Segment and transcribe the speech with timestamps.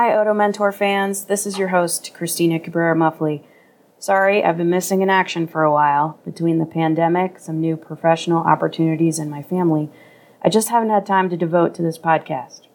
[0.00, 1.24] Hi, Oto Mentor fans.
[1.24, 3.42] This is your host, Cristina Cabrera Muffly.
[3.98, 6.20] Sorry, I've been missing in action for a while.
[6.24, 9.90] Between the pandemic, some new professional opportunities, and my family,
[10.40, 12.68] I just haven't had time to devote to this podcast.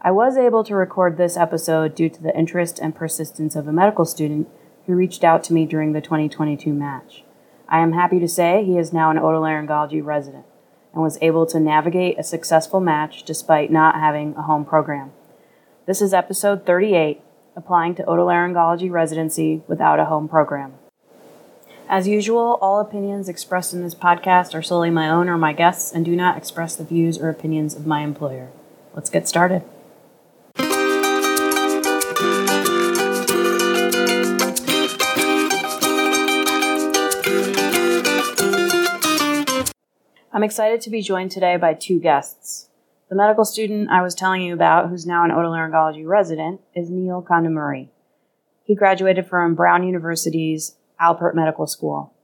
[0.00, 3.72] I was able to record this episode due to the interest and persistence of a
[3.72, 4.48] medical student
[4.86, 7.22] who reached out to me during the 2022 match.
[7.68, 10.46] I am happy to say he is now an otolaryngology resident
[10.94, 15.12] and was able to navigate a successful match despite not having a home program.
[15.84, 17.20] This is episode 38
[17.56, 20.74] Applying to Otolaryngology Residency Without a Home Program.
[21.88, 25.90] As usual, all opinions expressed in this podcast are solely my own or my guests
[25.90, 28.52] and do not express the views or opinions of my employer.
[28.94, 29.64] Let's get started.
[40.32, 42.68] I'm excited to be joined today by two guests.
[43.12, 47.22] The medical student I was telling you about, who's now an otolaryngology resident, is Neil
[47.22, 47.88] Kondamuri.
[48.64, 52.14] He graduated from Brown University's Alpert Medical School.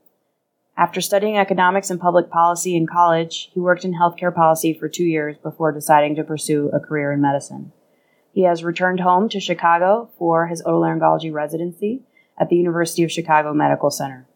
[0.78, 5.05] After studying economics and public policy in college, he worked in healthcare policy for two
[5.05, 7.72] years before deciding to pursue a career in medicine.
[8.33, 12.00] He has returned home to Chicago for his otolaryngology residency
[12.41, 14.27] at the University of Chicago Medical Center.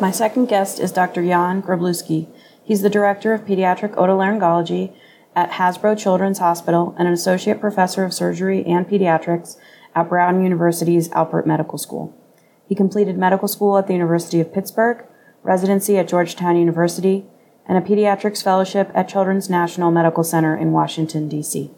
[0.00, 1.24] My second guest is Dr.
[1.24, 2.26] Jan Groblewski.
[2.64, 4.92] He's the director of pediatric otolaryngology
[5.38, 9.56] at Hasbro Children's Hospital and an associate professor of surgery and pediatrics
[9.94, 12.12] at Brown University's Alpert Medical School.
[12.66, 15.06] He completed medical school at the University of Pittsburgh,
[15.44, 17.24] residency at Georgetown University,
[17.68, 21.70] and a pediatrics fellowship at Children's National Medical Center in Washington, D.C.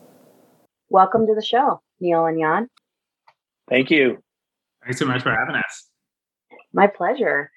[0.88, 2.68] Welcome to the show, Neil and Jan.
[3.68, 4.22] Thank you.
[4.82, 5.86] Thanks so much for having us.
[6.72, 7.50] My pleasure.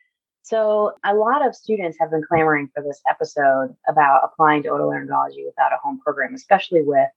[0.43, 5.45] So, a lot of students have been clamoring for this episode about applying to otolaryngology
[5.45, 7.09] without a home program, especially with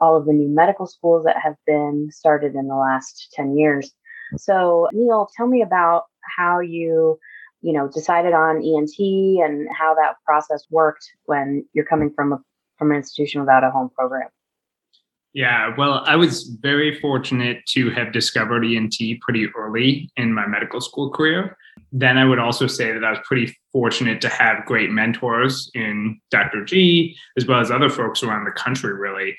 [0.00, 3.92] all of the new medical schools that have been started in the last 10 years.
[4.36, 6.04] So, Neil, tell me about
[6.36, 7.18] how you,
[7.60, 12.38] you know, decided on ENT and how that process worked when you're coming from a
[12.78, 14.28] from an institution without a home program.
[15.34, 20.80] Yeah, well, I was very fortunate to have discovered ENT pretty early in my medical
[20.80, 21.56] school career.
[21.92, 26.18] Then I would also say that I was pretty fortunate to have great mentors in
[26.30, 26.64] Dr.
[26.64, 29.36] G, as well as other folks around the country, really.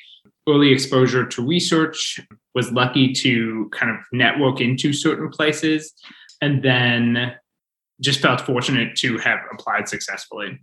[0.47, 2.19] Early exposure to research,
[2.53, 5.93] was lucky to kind of network into certain places,
[6.41, 7.33] and then
[8.01, 10.59] just felt fortunate to have applied successfully.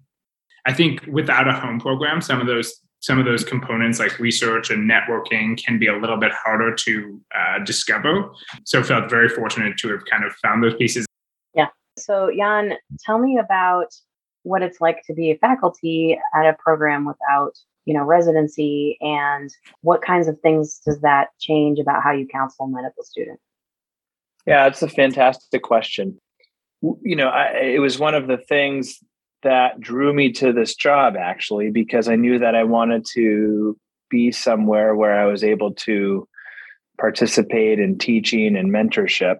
[0.66, 4.70] I think without a home program, some of those some of those components like research
[4.70, 8.30] and networking can be a little bit harder to uh, discover.
[8.64, 11.06] So felt very fortunate to have kind of found those pieces.
[12.00, 12.74] So Jan,
[13.04, 13.94] tell me about
[14.42, 17.52] what it's like to be a faculty at a program without,
[17.84, 19.50] you know, residency and
[19.82, 23.42] what kinds of things does that change about how you counsel medical students?
[24.46, 26.18] Yeah, it's a fantastic question.
[26.80, 28.98] You know, I, it was one of the things
[29.42, 33.76] that drew me to this job actually because I knew that I wanted to
[34.10, 36.26] be somewhere where I was able to
[36.98, 39.36] participate in teaching and mentorship.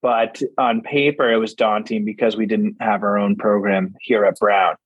[0.00, 4.38] But on paper, it was daunting because we didn't have our own program here at
[4.38, 4.76] Brown.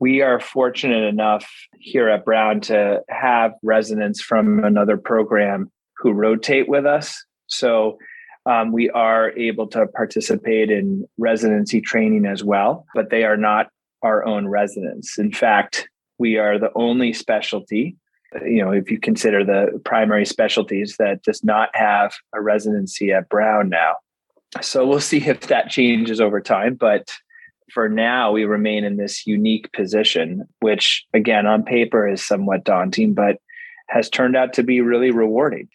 [0.00, 6.68] We are fortunate enough here at Brown to have residents from another program who rotate
[6.68, 7.24] with us.
[7.48, 7.98] So
[8.46, 13.68] um, we are able to participate in residency training as well, but they are not
[14.02, 15.18] our own residents.
[15.18, 15.88] In fact,
[16.18, 17.96] we are the only specialty,
[18.44, 23.28] you know, if you consider the primary specialties that does not have a residency at
[23.28, 23.96] Brown now.
[24.60, 26.74] So we'll see if that changes over time.
[26.74, 27.12] But
[27.72, 33.14] for now, we remain in this unique position, which again, on paper is somewhat daunting,
[33.14, 33.36] but
[33.88, 35.68] has turned out to be really rewarding.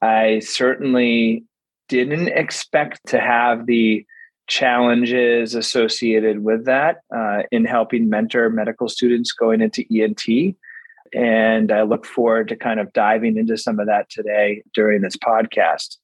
[0.00, 1.44] I certainly
[1.88, 4.04] didn't expect to have the
[4.48, 10.56] challenges associated with that uh, in helping mentor medical students going into ENT.
[11.14, 15.16] And I look forward to kind of diving into some of that today during this
[15.16, 15.98] podcast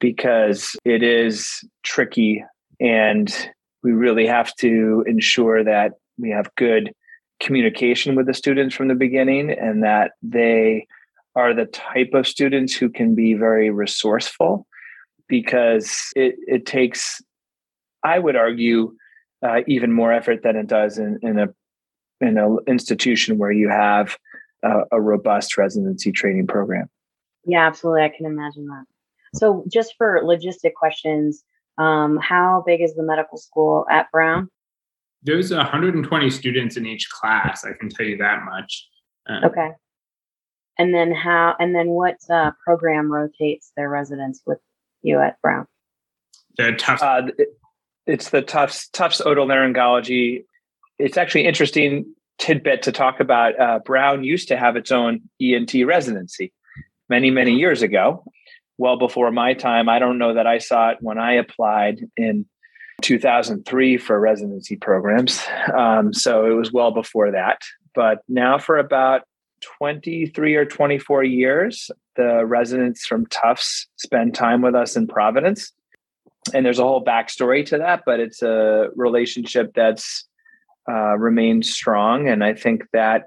[0.00, 2.44] because it is tricky
[2.80, 3.50] and
[3.82, 6.92] we really have to ensure that we have good
[7.40, 10.86] communication with the students from the beginning and that they
[11.36, 14.66] are the type of students who can be very resourceful
[15.28, 17.20] because it, it takes,
[18.02, 18.92] I would argue,
[19.42, 21.46] uh, even more effort than it does in, in a
[22.20, 24.16] in an institution where you have
[24.64, 26.88] a, a robust residency training program.
[27.44, 28.02] Yeah, absolutely.
[28.02, 28.84] I can imagine that.
[29.34, 31.44] So, just for logistic questions,
[31.78, 34.48] um, how big is the medical school at Brown?
[35.22, 37.64] There's 120 students in each class.
[37.64, 38.88] I can tell you that much.
[39.28, 39.70] Um, okay.
[40.78, 41.56] And then how?
[41.58, 44.58] And then what uh, program rotates their residents with
[45.02, 45.66] you at Brown?
[46.56, 47.02] The Tufts.
[47.02, 47.28] Uh,
[48.06, 50.44] it's the Tufts Tufts otolaryngology.
[50.98, 53.58] It's actually interesting tidbit to talk about.
[53.60, 56.52] Uh, Brown used to have its own ENT residency
[57.08, 58.24] many many years ago,
[58.78, 59.88] well before my time.
[59.88, 62.46] I don't know that I saw it when I applied in
[63.02, 65.44] 2003 for residency programs.
[65.76, 67.60] Um, so it was well before that.
[67.94, 69.22] But now, for about
[69.60, 75.72] 23 or 24 years, the residents from Tufts spend time with us in Providence.
[76.54, 80.26] And there's a whole backstory to that, but it's a relationship that's
[80.88, 82.28] uh, remained strong.
[82.28, 83.24] And I think that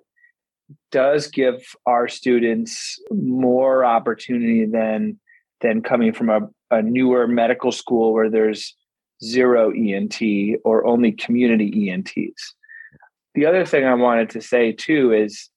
[0.91, 5.19] does give our students more opportunity than
[5.61, 8.75] than coming from a, a newer medical school where there's
[9.23, 10.19] zero ENT
[10.63, 12.55] or only community ENTs.
[13.35, 15.49] The other thing I wanted to say too is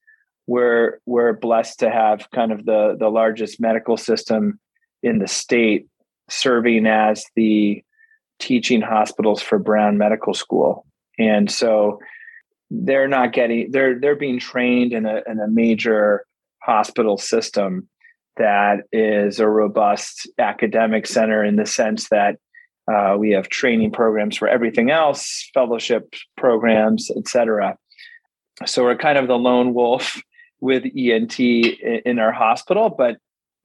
[0.47, 4.59] we're we're blessed to have kind of the the largest medical system
[5.01, 5.87] in the state
[6.29, 7.83] serving as the
[8.39, 10.85] teaching hospitals for Brown Medical School.
[11.17, 11.99] And so
[12.69, 16.25] they're not getting they're they're being trained in a in a major
[16.59, 17.87] hospital system
[18.37, 22.37] that is a robust academic center in the sense that
[22.91, 27.77] uh, we have training programs for everything else, fellowship programs, etc.
[28.65, 30.21] So we're kind of the lone wolf
[30.61, 33.17] with ENT in our hospital, but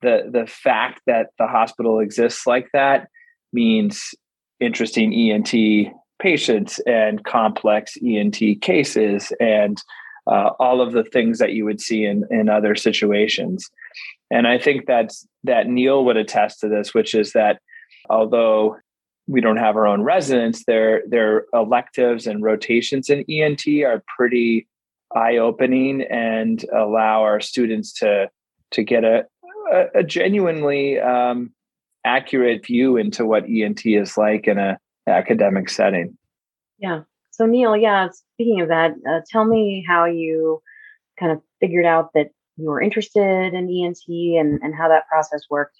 [0.02, 3.08] the the fact that the hospital exists like that
[3.52, 4.14] means
[4.58, 9.78] interesting ENT patients and complex ENT cases and
[10.26, 13.70] uh, all of the things that you would see in in other situations.
[14.30, 17.60] And I think that's that Neil would attest to this, which is that
[18.08, 18.76] although
[19.26, 24.66] we don't have our own residents, their their electives and rotations in ENT are pretty
[25.14, 28.28] eye opening and allow our students to
[28.72, 29.24] to get a
[29.72, 31.52] a, a genuinely um,
[32.04, 36.16] accurate view into what ENT is like in a academic setting.
[36.78, 37.02] Yeah.
[37.30, 38.08] So Neil, yeah.
[38.34, 40.62] Speaking of that, uh, tell me how you
[41.18, 42.30] kind of figured out that
[42.60, 45.76] you were interested in ENT and and how that process worked.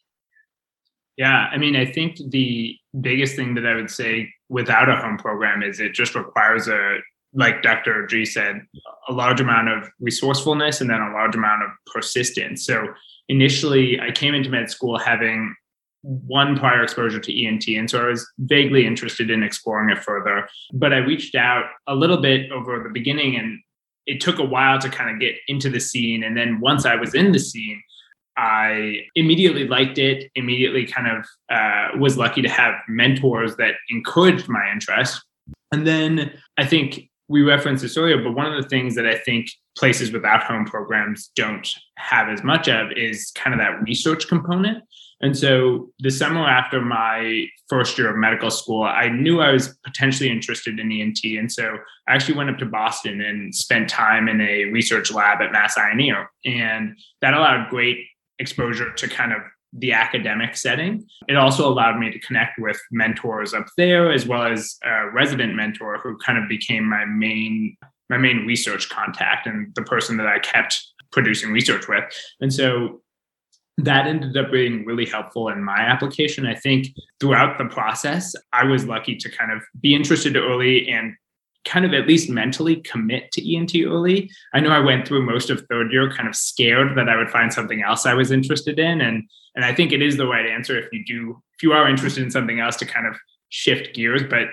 [1.16, 5.18] Yeah, I mean, I think the biggest thing that I would say without a home
[5.18, 6.96] program is it just requires a,
[7.34, 8.06] like Dr.
[8.06, 8.62] G said,
[9.06, 12.64] a large amount of resourcefulness and then a large amount of persistence.
[12.64, 12.86] So
[13.28, 15.54] initially, I came into med school having
[16.02, 17.68] one prior exposure to ENT.
[17.68, 20.48] And so I was vaguely interested in exploring it further.
[20.72, 23.60] But I reached out a little bit over the beginning and
[24.06, 26.24] it took a while to kind of get into the scene.
[26.24, 27.82] And then once I was in the scene,
[28.36, 34.48] I immediately liked it, immediately kind of uh, was lucky to have mentors that encouraged
[34.48, 35.22] my interest.
[35.72, 39.16] And then I think we referenced this earlier, but one of the things that I
[39.18, 44.26] think places without home programs don't have as much of is kind of that research
[44.26, 44.82] component.
[45.20, 49.76] And so the summer after my first year of medical school, I knew I was
[49.84, 51.22] potentially interested in ENT.
[51.24, 51.76] And so
[52.08, 55.76] I actually went up to Boston and spent time in a research lab at Mass
[55.76, 56.30] Eye and Ear.
[56.44, 57.98] And that allowed great
[58.38, 59.40] exposure to kind of
[59.72, 61.06] the academic setting.
[61.28, 65.54] It also allowed me to connect with mentors up there, as well as a resident
[65.54, 67.76] mentor who kind of became my main
[68.08, 72.02] my main research contact and the person that I kept producing research with.
[72.40, 73.00] And so
[73.84, 76.46] that ended up being really helpful in my application.
[76.46, 76.88] I think
[77.20, 81.14] throughout the process, I was lucky to kind of be interested early and
[81.64, 84.30] kind of at least mentally commit to ENT early.
[84.54, 87.30] I know I went through most of third year kind of scared that I would
[87.30, 89.00] find something else I was interested in.
[89.00, 89.24] And
[89.56, 92.22] and I think it is the right answer if you do if you are interested
[92.22, 93.16] in something else to kind of
[93.50, 94.22] shift gears.
[94.22, 94.46] But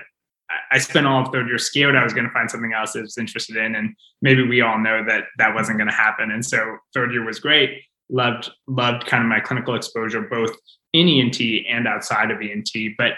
[0.71, 3.01] I spent all of third year scared I was going to find something else I
[3.01, 3.75] was interested in.
[3.75, 6.31] And maybe we all know that that wasn't going to happen.
[6.31, 7.83] And so third year was great.
[8.09, 10.55] Loved loved kind of my clinical exposure both
[10.93, 12.69] in ENT and outside of ENT.
[12.97, 13.13] But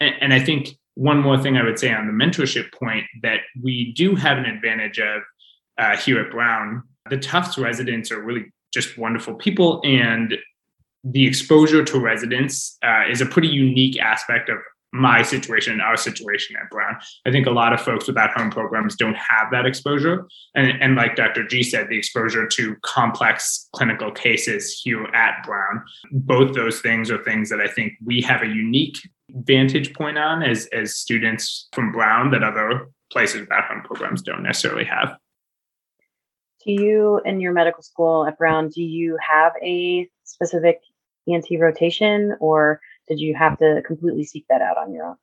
[0.00, 3.92] and I think one more thing I would say on the mentorship point that we
[3.92, 5.22] do have an advantage of
[5.78, 6.82] uh, here at Brown.
[7.08, 10.36] The Tufts residents are really just wonderful people, and
[11.04, 14.58] the exposure to residents uh, is a pretty unique aspect of
[14.92, 16.96] my situation, our situation at Brown.
[17.26, 20.26] I think a lot of folks with without home programs don't have that exposure.
[20.54, 21.44] And, and like Dr.
[21.46, 25.82] G said, the exposure to complex clinical cases here at Brown.
[26.12, 28.98] Both those things are things that I think we have a unique
[29.30, 34.42] vantage point on as, as students from Brown that other places without home programs don't
[34.42, 35.16] necessarily have.
[36.64, 40.80] Do you, in your medical school at Brown, do you have a specific
[41.28, 45.16] ENT rotation or did you have to completely seek that out on your own?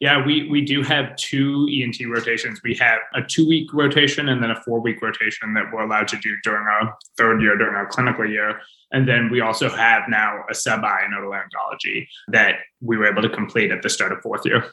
[0.00, 2.60] Yeah, we we do have two ENT rotations.
[2.62, 6.06] We have a two week rotation and then a four week rotation that we're allowed
[6.08, 8.60] to do during our third year, during our clinical year.
[8.92, 13.22] And then we also have now a sub I in otolaryngology that we were able
[13.22, 14.64] to complete at the start of fourth year.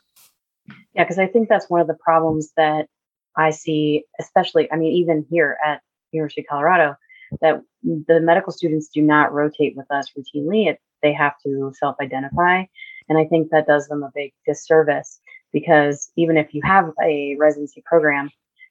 [0.94, 2.88] Yeah, because I think that's one of the problems that
[3.36, 6.96] I see, especially, I mean, even here at University of Colorado,
[7.42, 10.68] that the medical students do not rotate with us routinely.
[10.68, 12.64] It, they have to self identify.
[13.08, 15.20] And I think that does them a big disservice
[15.54, 18.30] because even if you have a residency program,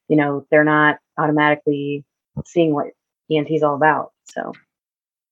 [0.08, 2.04] you know, they're not automatically
[2.44, 2.88] seeing what
[3.30, 4.12] ENT is all about.
[4.24, 4.52] So,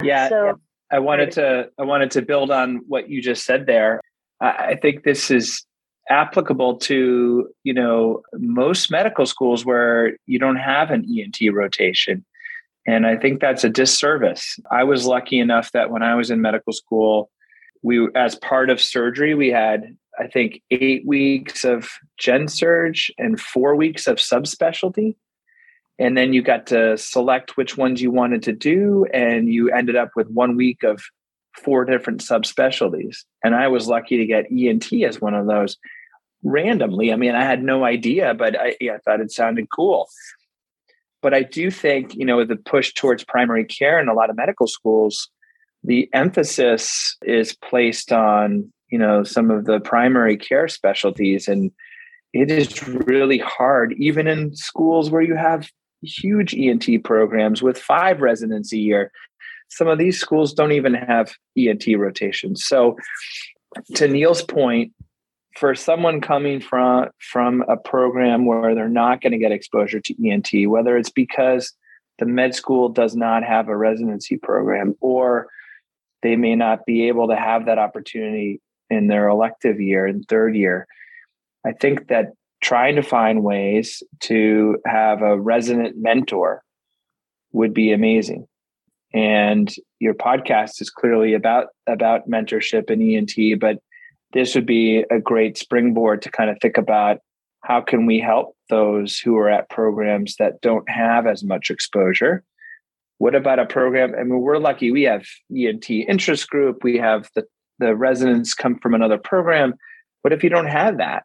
[0.02, 0.28] yeah.
[0.28, 4.00] So, I wanted to I wanted to build on what you just said there.
[4.40, 5.64] I think this is
[6.10, 12.24] applicable to you know most medical schools where you don't have an ENT rotation
[12.86, 14.58] and I think that's a disservice.
[14.70, 17.30] I was lucky enough that when I was in medical school
[17.84, 23.40] we as part of surgery we had I think 8 weeks of gen surg and
[23.40, 25.16] 4 weeks of subspecialty
[25.98, 29.96] and then you got to select which ones you wanted to do and you ended
[29.96, 31.02] up with 1 week of
[31.52, 33.18] four different subspecialties.
[33.44, 35.76] And I was lucky to get ENT as one of those
[36.42, 37.12] randomly.
[37.12, 40.08] I mean, I had no idea, but I, I thought it sounded cool.
[41.22, 44.36] But I do think, you know, the push towards primary care in a lot of
[44.36, 45.28] medical schools,
[45.84, 51.48] the emphasis is placed on, you know, some of the primary care specialties.
[51.48, 51.70] And
[52.32, 55.68] it is really hard, even in schools where you have
[56.02, 59.12] huge ENT programs with five residents a year,
[59.68, 62.64] some of these schools don't even have ENT rotations.
[62.64, 62.96] So,
[63.94, 64.92] to Neil's point,
[65.56, 70.28] for someone coming from from a program where they're not going to get exposure to
[70.28, 71.72] ENT, whether it's because
[72.18, 75.48] the med school does not have a residency program or
[76.22, 80.54] they may not be able to have that opportunity in their elective year in third
[80.54, 80.86] year.
[81.66, 86.62] I think that trying to find ways to have a resident mentor
[87.52, 88.46] would be amazing
[89.14, 93.78] and your podcast is clearly about about mentorship and ENT but
[94.32, 97.18] this would be a great springboard to kind of think about
[97.62, 102.42] how can we help those who are at programs that don't have as much exposure.
[103.18, 105.24] What about a program i mean we're lucky we have
[105.56, 107.44] ent interest group we have the
[107.82, 109.74] the residents come from another program.
[110.22, 111.24] What if you don't have that?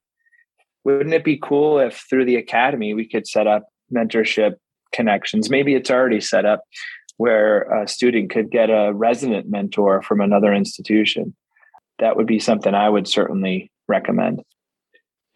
[0.84, 4.54] Wouldn't it be cool if through the academy we could set up mentorship
[4.92, 5.50] connections?
[5.50, 6.62] Maybe it's already set up
[7.18, 11.36] where a student could get a resident mentor from another institution.
[12.00, 14.42] That would be something I would certainly recommend.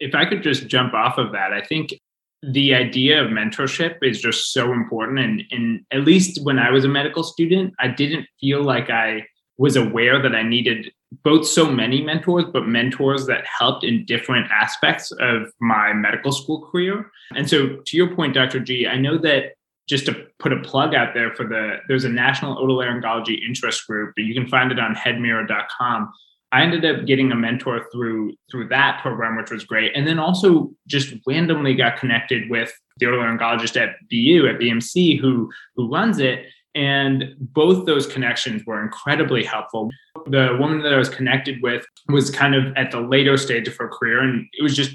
[0.00, 1.94] If I could just jump off of that, I think
[2.42, 5.20] the idea of mentorship is just so important.
[5.20, 9.26] And, and at least when I was a medical student, I didn't feel like I
[9.58, 10.90] was aware that I needed
[11.22, 16.68] both so many mentors, but mentors that helped in different aspects of my medical school
[16.70, 17.10] career.
[17.36, 18.60] And so, to your point, Dr.
[18.60, 19.52] G, I know that
[19.88, 24.12] just to put a plug out there for the there's a national otolaryngology interest group
[24.16, 26.12] but you can find it on headmirror.com
[26.52, 30.18] i ended up getting a mentor through through that program which was great and then
[30.18, 36.18] also just randomly got connected with the otolaryngologist at bu at bmc who who runs
[36.18, 39.90] it and both those connections were incredibly helpful
[40.26, 43.76] the woman that i was connected with was kind of at the later stage of
[43.76, 44.94] her career and it was just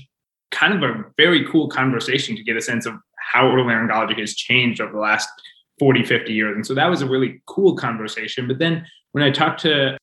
[0.51, 2.93] kind of a very cool conversation to get a sense of
[3.33, 5.29] how otolaryngology has changed over the last
[5.79, 6.55] 40, 50 years.
[6.55, 8.47] And so that was a really cool conversation.
[8.47, 9.97] But then when I talked to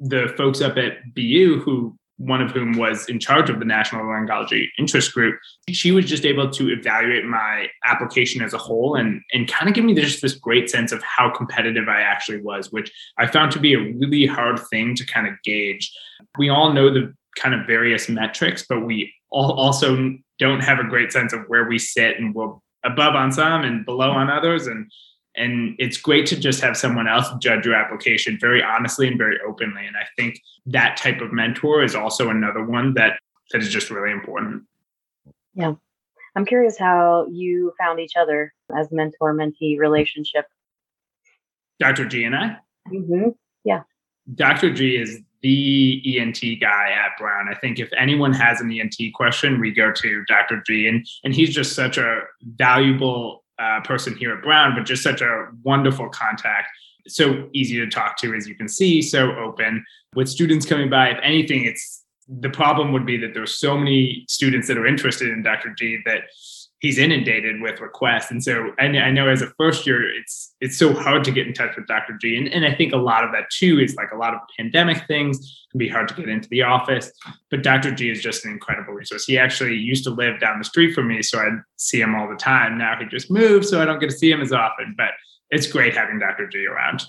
[0.00, 4.04] the folks up at BU, who one of whom was in charge of the National
[4.04, 5.38] Otolaryngology Interest Group,
[5.70, 9.74] she was just able to evaluate my application as a whole and, and kind of
[9.74, 13.52] give me just this great sense of how competitive I actually was, which I found
[13.52, 15.90] to be a really hard thing to kind of gauge.
[16.38, 20.84] We all know the kind of various metrics, but we all also don't have a
[20.84, 22.52] great sense of where we sit and we're
[22.84, 24.90] above on some and below on others and
[25.40, 29.38] and it's great to just have someone else judge your application very honestly and very
[29.46, 33.18] openly and i think that type of mentor is also another one that
[33.52, 34.62] that is just really important
[35.54, 35.72] yeah
[36.36, 40.46] i'm curious how you found each other as mentor mentee relationship
[41.78, 42.56] dr g and i
[42.88, 43.30] mm-hmm.
[43.64, 43.82] yeah
[44.34, 47.48] dr g is the ENT guy at Brown.
[47.50, 50.62] I think if anyone has an ENT question, we go to Dr.
[50.66, 55.02] G, and and he's just such a valuable uh, person here at Brown, but just
[55.02, 56.68] such a wonderful contact.
[57.08, 59.84] So easy to talk to, as you can see, so open.
[60.14, 64.24] With students coming by, if anything, it's the problem would be that there's so many
[64.28, 65.74] students that are interested in Dr.
[65.76, 66.22] G that
[66.80, 68.30] he's inundated with requests.
[68.30, 71.46] And so I, I know as a first year, it's it's so hard to get
[71.46, 72.14] in touch with Dr.
[72.20, 72.36] G.
[72.36, 75.06] And, and I think a lot of that too is like a lot of pandemic
[75.06, 77.12] things can be hard to get into the office.
[77.50, 77.92] But Dr.
[77.92, 79.26] G is just an incredible resource.
[79.26, 82.28] He actually used to live down the street from me, so I'd see him all
[82.28, 82.76] the time.
[82.76, 84.94] Now he just moved, so I don't get to see him as often.
[84.96, 85.10] But
[85.50, 86.48] it's great having Dr.
[86.48, 87.04] G around.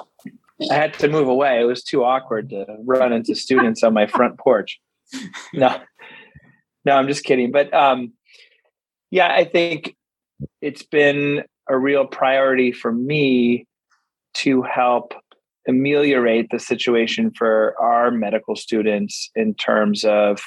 [0.69, 1.61] I had to move away.
[1.61, 4.79] It was too awkward to run into students on my front porch.
[5.53, 5.77] No,
[6.85, 7.51] no, I'm just kidding.
[7.51, 8.13] But um,
[9.11, 9.95] yeah, I think
[10.61, 13.67] it's been a real priority for me
[14.33, 15.13] to help
[15.67, 20.41] ameliorate the situation for our medical students in terms of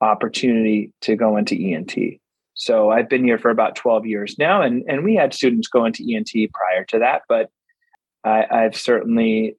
[0.00, 1.94] opportunity to go into ENT.
[2.54, 5.84] So I've been here for about 12 years now, and, and we had students go
[5.84, 7.50] into ENT prior to that, but
[8.24, 9.56] I, I've certainly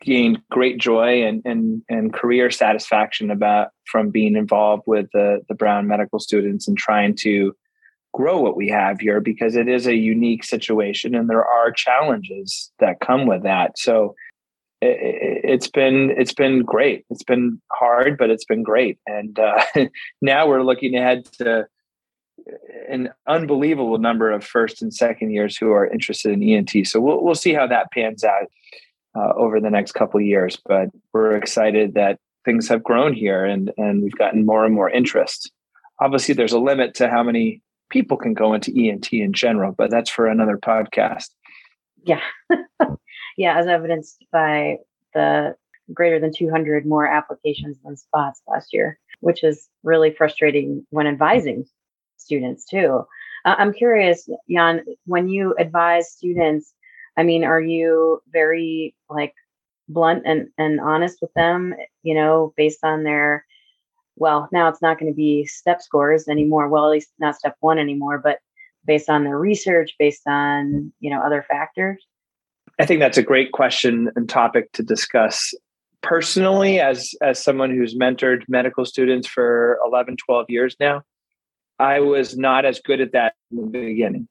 [0.00, 5.54] gained great joy and, and, and career satisfaction about from being involved with the, the
[5.54, 7.54] Brown medical students and trying to
[8.12, 12.72] grow what we have here because it is a unique situation and there are challenges
[12.80, 13.78] that come with that.
[13.78, 14.14] So
[14.80, 17.04] it, has been it's been great.
[17.10, 18.98] It's been hard, but it's been great.
[19.06, 19.62] And uh,
[20.22, 21.66] now we're looking ahead to
[22.88, 26.86] an unbelievable number of first and second years who are interested in ENT.
[26.86, 28.46] So we'll we'll see how that pans out
[29.14, 30.58] uh, over the next couple years.
[30.66, 34.90] But we're excited that things have grown here and and we've gotten more and more
[34.90, 35.50] interest.
[36.00, 39.90] Obviously, there's a limit to how many people can go into ENT in general, but
[39.90, 41.28] that's for another podcast.
[42.04, 42.20] Yeah.
[43.36, 44.76] yeah, as evidenced by
[45.12, 45.54] the
[45.92, 51.64] greater than 200 more applications than spots last year, which is really frustrating when advising
[52.16, 53.02] students too.
[53.44, 56.72] Uh, I'm curious, Jan, when you advise students,
[57.16, 59.34] I mean, are you very like
[59.88, 63.44] blunt and, and honest with them, you know, based on their,
[64.16, 66.68] well, now it's not going to be step scores anymore.
[66.68, 68.38] Well, at least not step one anymore, but
[68.84, 72.04] based on their research, based on, you know, other factors?
[72.78, 75.52] I think that's a great question and topic to discuss.
[76.02, 81.02] Personally, as as someone who's mentored medical students for 11, 12 years now,
[81.78, 84.28] I was not as good at that in the beginning.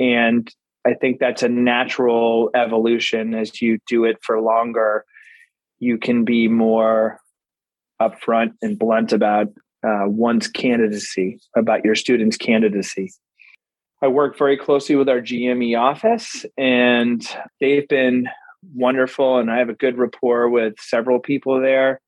[0.00, 0.52] And
[0.86, 5.04] I think that's a natural evolution as you do it for longer.
[5.78, 7.20] You can be more
[8.00, 9.48] upfront and blunt about
[9.86, 13.12] uh, one's candidacy, about your student's candidacy.
[14.02, 17.26] I work very closely with our GME office, and
[17.60, 18.28] they've been
[18.74, 19.38] wonderful.
[19.38, 22.00] And I have a good rapport with several people there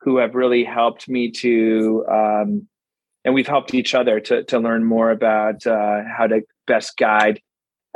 [0.00, 2.68] who have really helped me to, um,
[3.24, 7.40] and we've helped each other to, to learn more about uh, how to best guide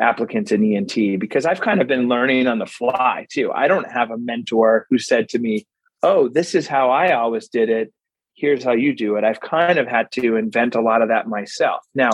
[0.02, 3.50] applicants in ENT because I've kind of been learning on the fly too.
[3.52, 5.66] I don't have a mentor who said to me,
[6.02, 7.92] Oh, this is how I always did it.
[8.34, 9.24] Here's how you do it.
[9.24, 11.84] I've kind of had to invent a lot of that myself.
[11.94, 12.10] Now,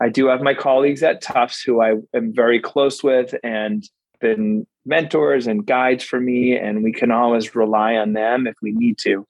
[0.00, 3.84] I do have my colleagues at Tufts who I am very close with and
[4.20, 8.72] been mentors and guides for me, and we can always rely on them if we
[8.72, 9.26] need to.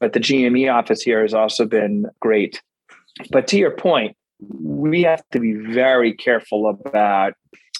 [0.00, 2.62] But the GME office here has also been great.
[3.30, 7.34] But to your point, we have to be very careful about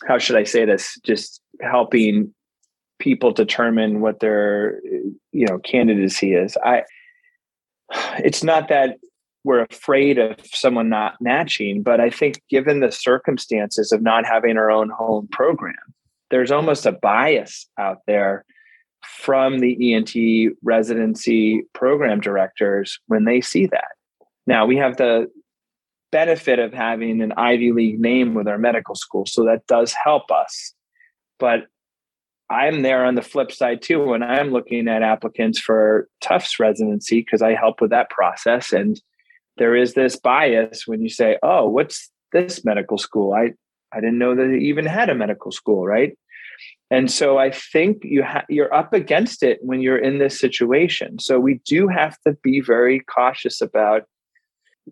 [0.07, 0.99] how should I say this?
[1.05, 2.35] Just helping
[2.99, 4.81] people determine what their
[5.33, 6.57] you know candidacy is.
[6.65, 6.83] I
[8.19, 8.99] it's not that
[9.45, 14.59] we're afraid of someone not matching, but I think given the circumstances of not having
[14.59, 15.77] our own home program,
[16.31, 18.45] there's almost a bias out there
[19.07, 23.93] from the ENT residency program directors when they see that.
[24.47, 25.29] Now we have the
[26.11, 29.27] benefit of having an Ivy League name with our medical school.
[29.27, 30.75] So that does help us.
[31.39, 31.67] But
[32.51, 37.21] I'm there on the flip side too when I'm looking at applicants for Tufts residency
[37.21, 38.73] because I help with that process.
[38.73, 39.01] And
[39.59, 43.53] there is this bias when you say, "Oh, what's this medical school?" I
[43.93, 46.17] I didn't know that it even had a medical school, right?
[46.91, 51.19] And so I think you ha- you're up against it when you're in this situation.
[51.19, 54.05] So we do have to be very cautious about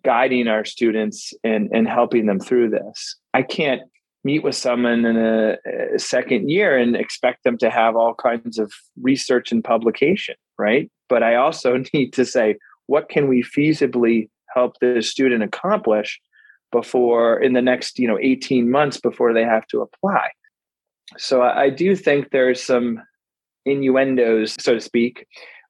[0.03, 3.17] guiding our students and, and helping them through this.
[3.35, 3.83] I can't
[4.25, 5.57] meet with someone in a,
[5.95, 10.91] a, second year and expect them to have all kinds of research and publication, right?
[11.09, 12.57] But I also need to say,
[12.87, 16.21] what can we feasibly help the student accomplish
[16.73, 20.29] before in the next, you know, 18 months before they have to apply?
[21.19, 23.01] So I, I do think there's some
[23.65, 25.27] innuendos, so to speak,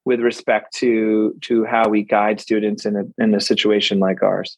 [0.07, 4.57] with respect to to how we guide students in a in a situation like ours.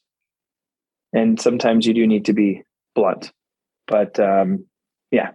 [1.11, 2.63] And sometimes you do need to be
[2.95, 3.33] blunt,
[3.87, 4.65] but um,
[5.11, 5.31] yeah,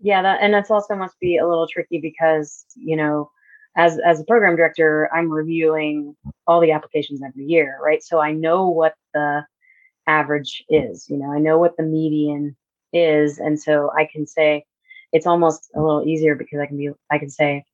[0.00, 3.30] yeah, that, and that's also must be a little tricky because you know,
[3.76, 8.02] as as a program director, I'm reviewing all the applications every year, right?
[8.02, 9.44] So I know what the
[10.06, 11.08] average is.
[11.10, 12.56] You know, I know what the median
[12.92, 14.64] is, and so I can say
[15.12, 17.64] it's almost a little easier because I can be I can say,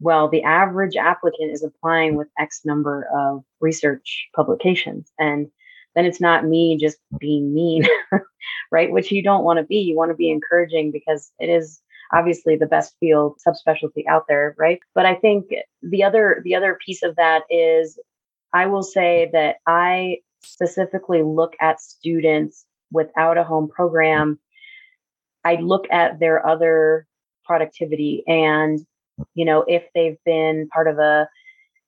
[0.00, 5.48] well, the average applicant is applying with X number of research publications, and
[5.94, 7.84] then it's not me just being mean,
[8.70, 8.92] right?
[8.92, 9.78] Which you don't want to be.
[9.78, 11.80] You want to be encouraging because it is
[12.12, 14.80] obviously the best field subspecialty out there, right?
[14.94, 15.46] But I think
[15.82, 17.98] the other the other piece of that is
[18.52, 24.38] I will say that I specifically look at students without a home program.
[25.44, 27.06] I look at their other
[27.44, 28.78] productivity and
[29.34, 31.28] you know if they've been part of a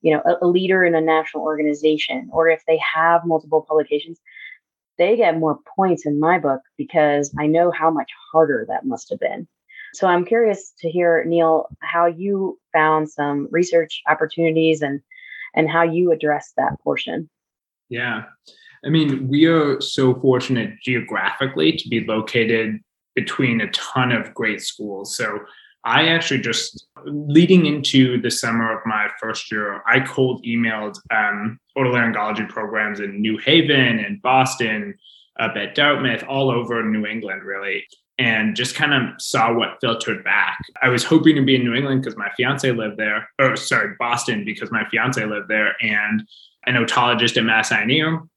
[0.02, 4.20] you know a, a leader in a national organization or if they have multiple publications
[5.00, 9.08] they get more points in my book because I know how much harder that must
[9.08, 9.48] have been.
[9.94, 15.00] So I'm curious to hear, Neil, how you found some research opportunities and
[15.54, 17.28] and how you address that portion.
[17.88, 18.24] Yeah.
[18.84, 22.78] I mean, we are so fortunate geographically to be located
[23.16, 25.16] between a ton of great schools.
[25.16, 25.40] So
[25.84, 31.58] I actually just leading into the summer of my first year, I cold emailed um,
[31.76, 34.94] otolaryngology programs in New Haven and Boston,
[35.38, 37.84] up at Dartmouth, all over New England, really
[38.20, 40.58] and just kind of saw what filtered back.
[40.82, 43.96] I was hoping to be in New England because my fiance lived there, or sorry,
[43.98, 46.22] Boston because my fiance lived there, and
[46.66, 47.86] an otologist at Mass Eye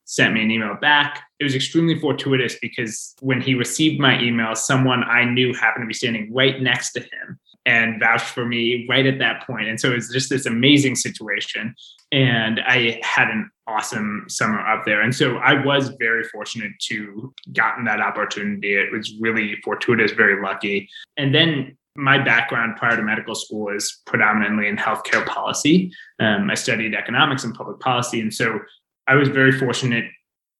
[0.06, 1.24] sent me an email back.
[1.44, 5.88] It was extremely fortuitous because when he received my email, someone I knew happened to
[5.88, 9.68] be standing right next to him and vouched for me right at that point.
[9.68, 11.76] And so it was just this amazing situation.
[12.14, 15.02] And I had an awesome summer up there.
[15.02, 18.74] And so I was very fortunate to gotten that opportunity.
[18.76, 20.88] It was really fortuitous, very lucky.
[21.18, 25.92] And then my background prior to medical school is predominantly in healthcare policy.
[26.22, 28.22] Um, I studied economics and public policy.
[28.22, 28.60] And so
[29.08, 30.06] I was very fortunate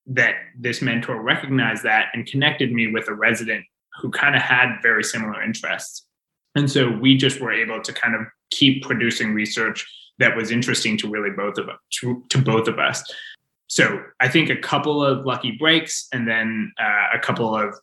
[0.08, 3.66] that this mentor recognized that and connected me with a resident
[4.02, 6.06] who kind of had very similar interests.
[6.56, 9.88] And so we just were able to kind of keep producing research
[10.20, 13.04] that was interesting to really both of us, to, to both of us.
[13.68, 17.74] So I think a couple of lucky breaks and then uh, a couple of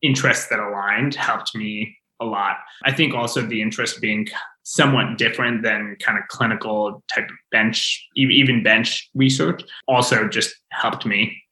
[0.00, 2.56] interests that aligned helped me a lot.
[2.84, 4.28] I think also the interest being
[4.62, 11.42] somewhat different than kind of clinical type bench, even bench research, also just helped me.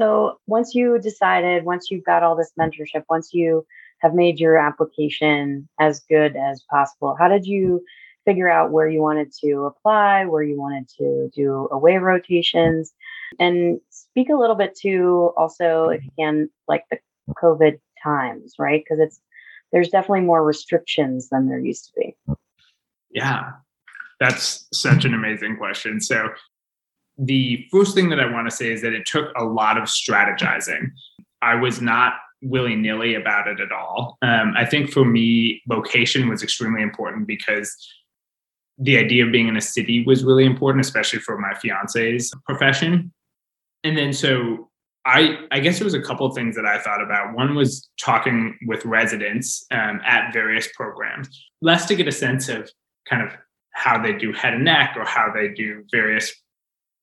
[0.00, 3.66] So once you decided, once you've got all this mentorship, once you
[3.98, 7.84] have made your application as good as possible, how did you
[8.24, 12.94] figure out where you wanted to apply, where you wanted to do away rotations,
[13.38, 16.98] and speak a little bit to also, if you can, like the
[17.34, 18.82] COVID times, right?
[18.82, 19.20] Because it's
[19.70, 22.16] there's definitely more restrictions than there used to be.
[23.10, 23.50] Yeah,
[24.18, 26.00] that's such an amazing question.
[26.00, 26.30] So,
[27.20, 29.84] the first thing that I want to say is that it took a lot of
[29.84, 30.90] strategizing.
[31.42, 34.16] I was not willy nilly about it at all.
[34.22, 37.76] Um, I think for me, location was extremely important because
[38.78, 43.12] the idea of being in a city was really important, especially for my fiance's profession.
[43.84, 44.70] And then so
[45.04, 47.34] I I guess there was a couple of things that I thought about.
[47.34, 51.28] One was talking with residents um, at various programs,
[51.60, 52.70] less to get a sense of
[53.06, 53.36] kind of
[53.72, 56.34] how they do head and neck or how they do various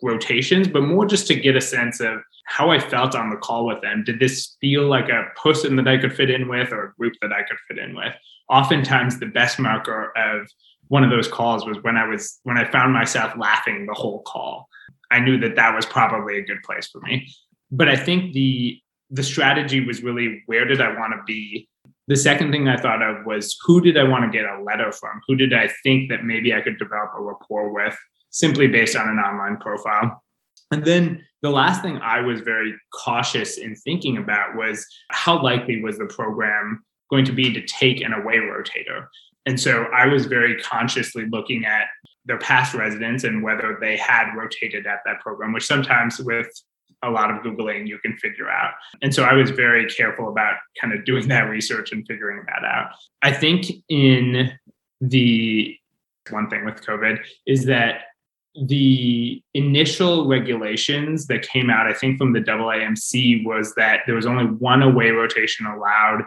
[0.02, 3.66] rotations, but more just to get a sense of how I felt on the call
[3.66, 4.04] with them.
[4.06, 7.14] Did this feel like a person that I could fit in with or a group
[7.22, 8.14] that I could fit in with?
[8.50, 10.48] Oftentimes, the best marker of
[10.88, 14.22] one of those calls was when I was when I found myself laughing the whole
[14.22, 14.70] call.
[15.12, 17.28] I knew that that was probably a good place for me.
[17.72, 18.80] But I think the
[19.10, 21.68] the strategy was really where did I want to be?
[22.08, 24.92] The second thing I thought of was who did I want to get a letter
[24.94, 25.20] from?
[25.28, 27.98] Who did I think that maybe I could develop a rapport with
[28.38, 30.24] simply based on an online profile?
[30.72, 35.82] And then the last thing I was very cautious in thinking about was how likely
[35.82, 39.08] was the program going to be to take an away rotator?
[39.46, 41.86] And so I was very consciously looking at
[42.26, 46.50] their past residents and whether they had rotated at that program, which sometimes with
[47.04, 48.74] a lot of Googling you can figure out.
[49.02, 52.66] And so I was very careful about kind of doing that research and figuring that
[52.66, 52.92] out.
[53.22, 54.52] I think in
[55.00, 55.78] the
[56.30, 58.07] one thing with COVID is that
[58.66, 64.26] the initial regulations that came out, I think from the AAMC, was that there was
[64.26, 66.24] only one away rotation allowed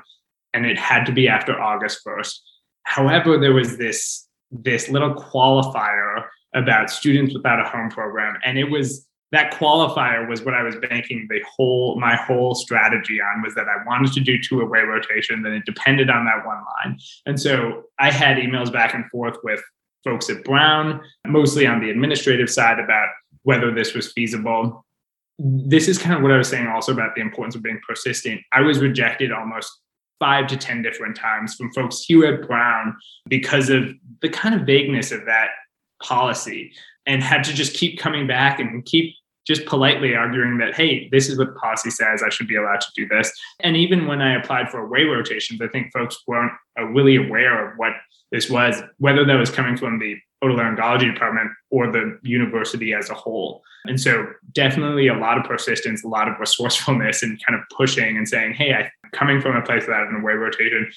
[0.54, 2.34] and it had to be after August 1st.
[2.84, 6.24] However, there was this this little qualifier
[6.56, 10.74] about students without a home program, and it was that qualifier was what I was
[10.76, 14.80] banking the whole my whole strategy on was that I wanted to do two away
[14.80, 16.98] rotation, then it depended on that one line.
[17.26, 19.62] And so I had emails back and forth with
[20.04, 23.08] folks at Brown, mostly on the administrative side about
[23.42, 24.84] whether this was feasible.
[25.38, 28.42] this is kind of what I was saying also about the importance of being persistent.
[28.52, 29.70] I was rejected almost
[30.18, 32.94] five to 10 different times from folks here at Brown
[33.26, 35.48] because of the kind of vagueness of that
[36.02, 36.72] policy
[37.06, 39.14] and had to just keep coming back and keep
[39.50, 42.22] just politely arguing that, hey, this is what policy says.
[42.22, 43.32] I should be allowed to do this.
[43.58, 47.68] And even when I applied for away rotations, I think folks weren't uh, really aware
[47.68, 47.94] of what
[48.30, 53.14] this was, whether that was coming from the otolaryngology department or the university as a
[53.14, 53.64] whole.
[53.86, 58.16] And so definitely a lot of persistence, a lot of resourcefulness and kind of pushing
[58.16, 60.88] and saying, hey, I'm coming from a place without an away rotation,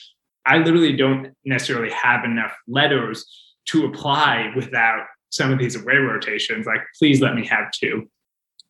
[0.46, 3.26] I literally don't necessarily have enough letters
[3.70, 6.68] to apply without some of these away rotations.
[6.68, 8.08] Like, please let me have two.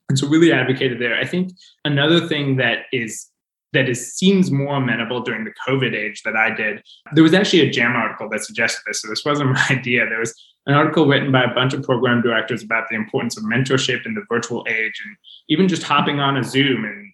[0.09, 1.17] And so really advocated there.
[1.17, 1.51] I think
[1.85, 3.29] another thing that is
[3.73, 6.83] that is seems more amenable during the COVID age that I did.
[7.13, 9.01] There was actually a JAM article that suggested this.
[9.01, 10.07] So this wasn't my idea.
[10.07, 10.33] There was
[10.65, 14.13] an article written by a bunch of program directors about the importance of mentorship in
[14.13, 15.15] the virtual age and
[15.49, 17.11] even just hopping on a Zoom and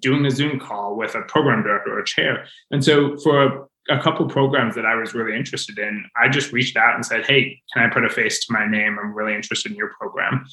[0.00, 2.46] doing a Zoom call with a program director or a chair.
[2.70, 6.76] And so for a couple programs that I was really interested in, I just reached
[6.76, 8.98] out and said, Hey, can I put a face to my name?
[9.00, 10.44] I'm really interested in your program.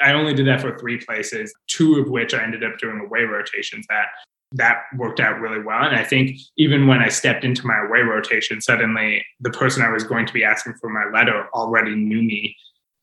[0.00, 3.22] I only did that for three places, two of which I ended up doing away
[3.22, 4.06] rotations at.
[4.52, 5.82] That worked out really well.
[5.82, 9.90] And I think even when I stepped into my away rotation, suddenly the person I
[9.90, 12.56] was going to be asking for my letter already knew me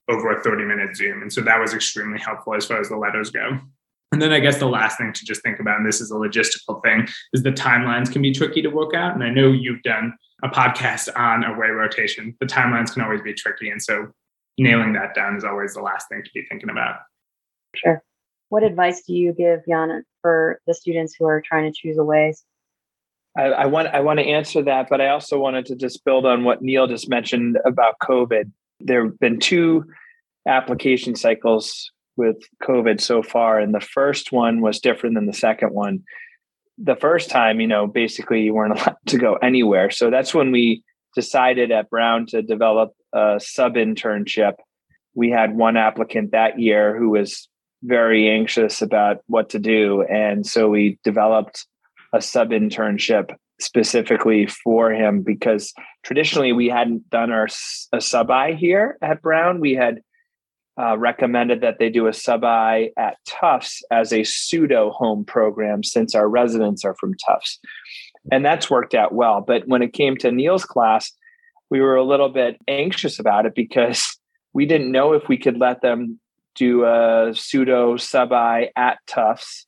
[0.10, 1.22] over a 30 minute Zoom.
[1.22, 3.60] And so that was extremely helpful as far as the letters go.
[4.12, 6.16] And then I guess the last thing to just think about, and this is a
[6.16, 9.14] logistical thing, is the timelines can be tricky to work out.
[9.14, 12.36] And I know you've done a podcast on away rotation.
[12.40, 13.70] The timelines can always be tricky.
[13.70, 14.08] And so
[14.60, 14.72] Mm-hmm.
[14.72, 17.00] nailing that down is always the last thing to be thinking about.
[17.76, 18.02] Sure.
[18.50, 22.44] What advice do you give, Jan, for the students who are trying to choose aways?
[23.38, 26.26] I, I want I want to answer that, but I also wanted to just build
[26.26, 28.50] on what Neil just mentioned about COVID.
[28.80, 29.84] There have been two
[30.48, 33.60] application cycles with COVID so far.
[33.60, 36.04] And the first one was different than the second one.
[36.78, 39.92] The first time, you know, basically you weren't allowed to go anywhere.
[39.92, 40.84] So that's when we
[41.16, 44.54] decided at Brown to develop a sub internship.
[45.14, 47.48] We had one applicant that year who was
[47.84, 50.04] very anxious about what to do.
[50.04, 51.66] And so we developed
[52.14, 55.74] a sub internship specifically for him because
[56.04, 57.48] traditionally we hadn't done our
[57.94, 59.60] a sub I here at Brown.
[59.62, 60.02] We had
[60.80, 66.14] uh, recommended that they do a sub-I at Tufts as a pseudo home program since
[66.14, 67.60] our residents are from Tufts.
[68.32, 69.42] And that's worked out well.
[69.42, 71.12] But when it came to Neil's class,
[71.70, 74.18] we were a little bit anxious about it because
[74.54, 76.20] we didn't know if we could let them
[76.56, 79.68] do a pseudo sub-I at Tufts,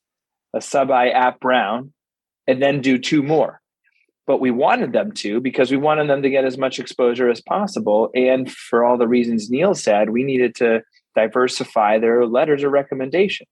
[0.53, 1.93] a sub-I at Brown,
[2.47, 3.61] and then do two more
[4.27, 7.41] but we wanted them to because we wanted them to get as much exposure as
[7.41, 8.11] possible.
[8.13, 10.81] And for all the reasons Neil said, we needed to
[11.15, 13.47] diversify their letters of recommendation,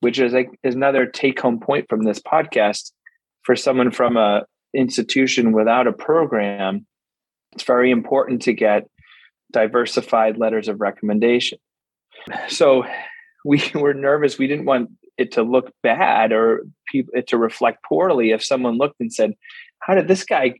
[0.00, 2.92] which is like is another take home point from this podcast
[3.42, 6.86] for someone from a institution without a program.
[7.52, 8.88] It's very important to get
[9.52, 11.58] diversified letters of recommendation.
[12.48, 12.84] So
[13.44, 14.38] we were nervous.
[14.38, 18.78] We didn't want it to look bad or people it to reflect poorly if someone
[18.78, 19.34] looked and said,
[19.80, 20.54] how did this guy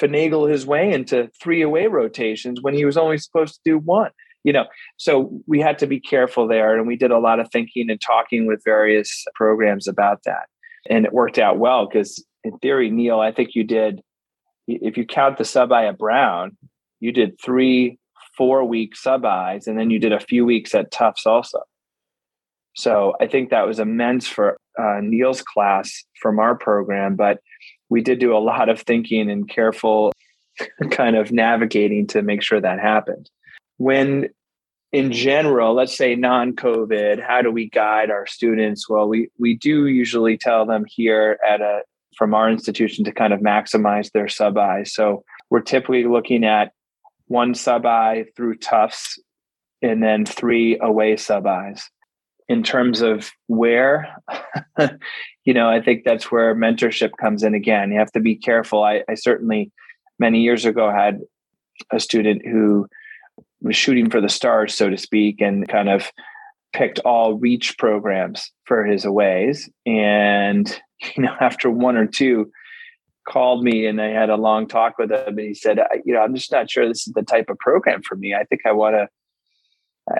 [0.00, 4.10] finagle his way into three away rotations when he was only supposed to do one?
[4.44, 7.50] You know, so we had to be careful there, and we did a lot of
[7.50, 10.46] thinking and talking with various programs about that,
[10.88, 14.02] and it worked out well because, in theory, Neil, I think you did.
[14.66, 16.56] If you count the sub I at Brown,
[17.00, 17.98] you did three
[18.36, 21.60] four week sub I's, and then you did a few weeks at Tufts also.
[22.74, 27.40] So I think that was immense for uh, Neil's class from our program, but
[27.88, 30.12] we did do a lot of thinking and careful
[30.90, 33.30] kind of navigating to make sure that happened.
[33.78, 34.28] When
[34.92, 38.88] in general, let's say non-COVID, how do we guide our students?
[38.88, 41.80] Well, we we do usually tell them here at a
[42.16, 44.82] from our institution to kind of maximize their sub I.
[44.84, 46.72] So we're typically looking at
[47.26, 49.18] one sub I through Tufts
[49.82, 51.88] and then three away sub I's
[52.48, 54.08] in terms of where
[55.44, 57.90] you know i think that's where mentorship comes in again.
[57.90, 58.82] You have to be careful.
[58.82, 59.72] I, I, certainly
[60.18, 61.20] many years ago had
[61.92, 62.88] a student who
[63.60, 66.10] was shooting for the stars so to speak and kind of
[66.76, 70.78] picked all reach programs for his aways and
[71.16, 72.50] you know after one or two
[73.26, 76.20] called me and i had a long talk with him and he said you know
[76.20, 78.72] i'm just not sure this is the type of program for me i think i
[78.72, 79.08] want to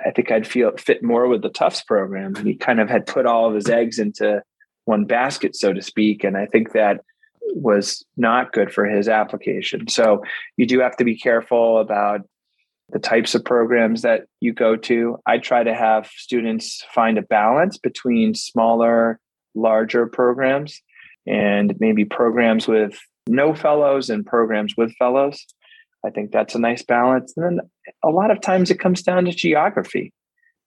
[0.05, 2.35] I think I'd feel fit more with the Tufts program.
[2.35, 4.43] And he kind of had put all of his eggs into
[4.83, 6.23] one basket, so to speak.
[6.23, 7.01] And I think that
[7.53, 9.87] was not good for his application.
[9.87, 10.23] So
[10.57, 12.21] you do have to be careful about
[12.89, 15.17] the types of programs that you go to.
[15.25, 19.19] I try to have students find a balance between smaller,
[19.55, 20.81] larger programs
[21.25, 22.97] and maybe programs with
[23.27, 25.45] no fellows and programs with fellows.
[26.05, 27.33] I think that's a nice balance.
[27.35, 27.69] And then
[28.03, 30.13] a lot of times it comes down to geography.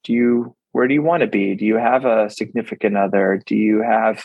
[0.05, 1.55] Do you where do you want to be?
[1.57, 3.43] Do you have a significant other?
[3.45, 4.25] Do you have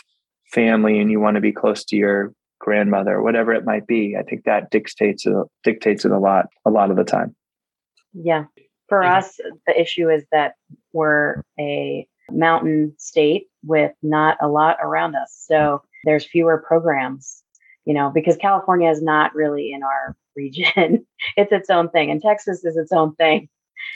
[0.52, 4.16] family and you want to be close to your grandmother, whatever it might be?
[4.16, 5.26] I think that dictates
[5.64, 7.34] dictates it a lot, a lot of the time.
[8.16, 8.44] Yeah.
[8.88, 9.18] For mm-hmm.
[9.18, 10.54] us, the issue is that
[10.92, 15.44] we're a mountain state with not a lot around us.
[15.46, 17.42] So there's fewer programs,
[17.84, 21.06] you know, because California is not really in our region.
[21.36, 22.10] it's its own thing.
[22.10, 23.48] And Texas is its own thing.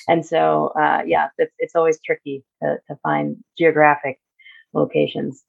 [0.09, 4.21] And so, uh, yeah, it's, it's always tricky to, to find geographic
[4.73, 5.45] locations.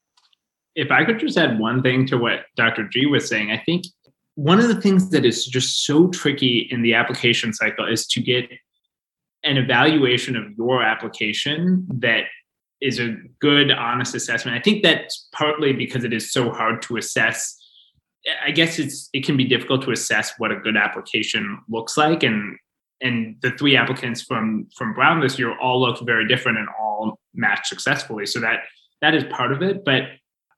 [0.75, 2.87] If I could just add one thing to what Dr.
[2.87, 3.85] G was saying, I think
[4.35, 8.21] one of the things that is just so tricky in the application cycle is to
[8.21, 8.49] get
[9.43, 12.25] an evaluation of your application that
[12.81, 14.57] is a good, honest assessment.
[14.57, 17.55] I think that's partly because it is so hard to assess.
[18.43, 22.23] I guess it's it can be difficult to assess what a good application looks like,
[22.23, 22.57] and
[23.01, 27.19] and the three applicants from from Brown this year all looked very different and all
[27.33, 28.25] matched successfully.
[28.25, 28.59] So that
[29.01, 29.83] that is part of it.
[29.83, 30.03] But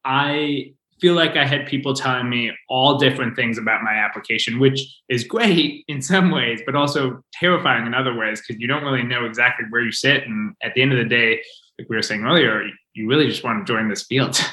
[0.06, 5.02] I feel like I had people telling me all different things about my application, which
[5.10, 9.04] is great in some ways, but also terrifying in other ways because you don't really
[9.04, 10.24] know exactly where you sit.
[10.26, 11.42] And at the end of the day,
[11.78, 12.64] like we were saying earlier,
[12.94, 14.40] you really just want to join this field.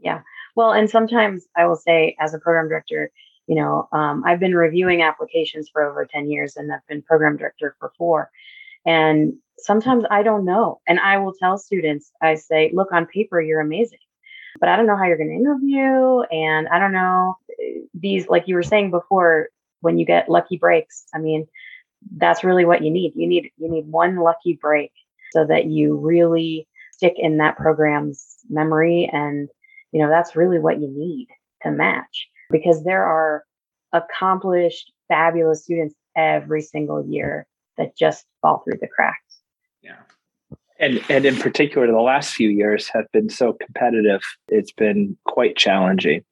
[0.00, 0.20] Yeah.
[0.54, 3.10] Well, and sometimes I will say, as a program director,
[3.46, 7.36] you know, um, I've been reviewing applications for over 10 years and I've been program
[7.36, 8.28] director for four.
[8.84, 10.80] And sometimes I don't know.
[10.86, 14.00] And I will tell students, I say, look, on paper, you're amazing,
[14.60, 16.20] but I don't know how you're going to interview.
[16.30, 17.36] And I don't know
[17.94, 19.48] these, like you were saying before,
[19.80, 21.46] when you get lucky breaks, I mean,
[22.16, 23.12] that's really what you need.
[23.14, 24.92] You need, you need one lucky break
[25.32, 29.08] so that you really stick in that program's memory.
[29.12, 29.48] And,
[29.92, 31.28] you know, that's really what you need
[31.62, 33.44] to match because there are
[33.92, 39.38] accomplished, fabulous students every single year that just fall through the cracks.
[39.82, 39.96] Yeah.
[40.78, 44.20] And and in particular, the last few years have been so competitive.
[44.48, 46.24] It's been quite challenging.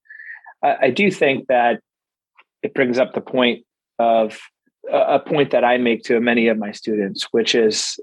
[0.63, 1.81] I, I do think that
[2.63, 3.65] it brings up the point
[3.99, 4.39] of
[4.91, 7.99] a point that I make to many of my students, which is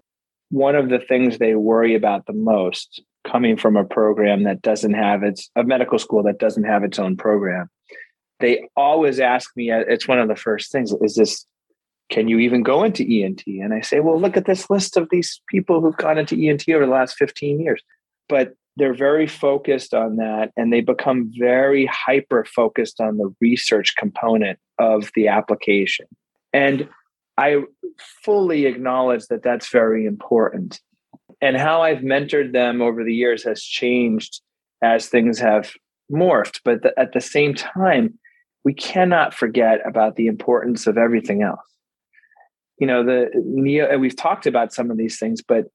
[0.49, 4.93] one of the things they worry about the most coming from a program that doesn't
[4.93, 7.69] have its a medical school that doesn't have its own program
[8.39, 11.45] they always ask me uh, it's one of the first things is this
[12.09, 15.07] can you even go into ent and i say well look at this list of
[15.09, 17.81] these people who've gone into ent over the last 15 years.
[18.29, 23.95] But they're very focused on that and they become very hyper focused on the research
[23.95, 26.07] component of the application.
[26.53, 26.87] And
[27.37, 27.61] i
[28.23, 30.79] fully acknowledge that that's very important.
[31.41, 34.41] And how i've mentored them over the years has changed
[34.81, 35.71] as things have
[36.11, 36.59] morphed.
[36.63, 38.17] But at the same time
[38.63, 41.59] we cannot forget about the importance of everything else.
[42.83, 45.67] You know, the neo, we've talked about some of these things, but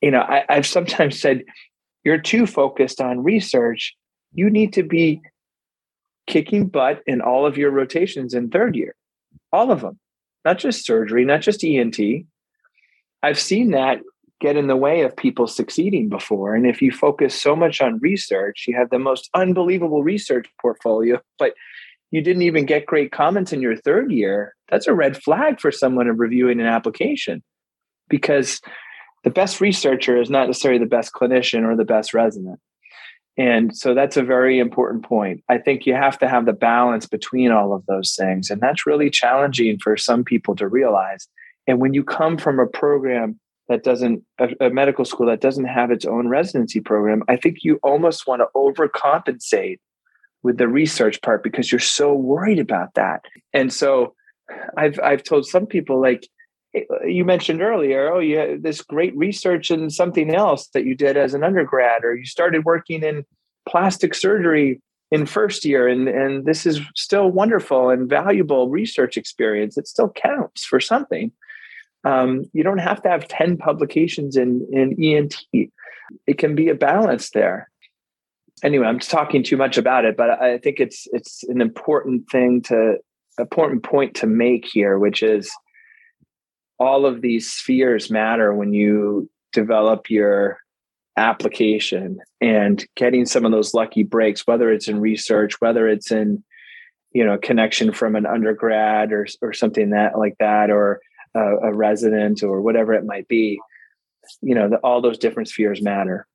[0.00, 1.42] you know, I, I've sometimes said
[2.04, 3.92] you're too focused on research.
[4.32, 5.20] You need to be
[6.28, 8.94] kicking butt in all of your rotations in third year,
[9.52, 9.98] all of them,
[10.44, 11.98] not just surgery, not just ENT.
[13.24, 13.98] I've seen that
[14.40, 16.54] get in the way of people succeeding before.
[16.54, 21.20] And if you focus so much on research, you have the most unbelievable research portfolio,
[21.40, 21.54] but
[22.12, 25.72] you didn't even get great comments in your third year, that's a red flag for
[25.72, 27.42] someone reviewing an application
[28.08, 28.60] because
[29.24, 32.60] the best researcher is not necessarily the best clinician or the best resident.
[33.38, 35.42] And so that's a very important point.
[35.48, 38.50] I think you have to have the balance between all of those things.
[38.50, 41.26] And that's really challenging for some people to realize.
[41.66, 45.64] And when you come from a program that doesn't, a, a medical school that doesn't
[45.64, 49.78] have its own residency program, I think you almost want to overcompensate
[50.42, 53.24] with the research part because you're so worried about that.
[53.52, 54.14] And so
[54.76, 56.26] I've I've told some people like
[57.04, 61.16] you mentioned earlier, oh, you had this great research in something else that you did
[61.16, 63.24] as an undergrad, or you started working in
[63.68, 69.76] plastic surgery in first year, and and this is still wonderful and valuable research experience.
[69.76, 71.30] It still counts for something.
[72.04, 75.44] Um, you don't have to have ten publications in in ENT.
[76.26, 77.70] It can be a balance there
[78.62, 82.62] anyway, I'm talking too much about it, but I think it's it's an important thing
[82.62, 82.96] to
[83.38, 85.50] important point to make here, which is
[86.78, 90.58] all of these spheres matter when you develop your
[91.16, 96.42] application and getting some of those lucky breaks, whether it's in research, whether it's in
[97.12, 101.00] you know connection from an undergrad or or something that like that or
[101.34, 103.60] a, a resident or whatever it might be
[104.40, 106.26] you know the, all those different spheres matter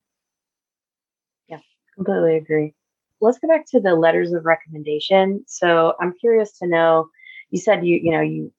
[1.97, 2.73] completely agree
[3.21, 7.09] let's go back to the letters of recommendation so i'm curious to know
[7.49, 8.51] you said you you know you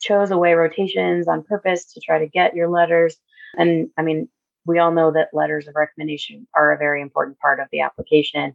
[0.00, 3.16] chose away rotations on purpose to try to get your letters
[3.56, 4.28] and i mean
[4.66, 8.54] we all know that letters of recommendation are a very important part of the application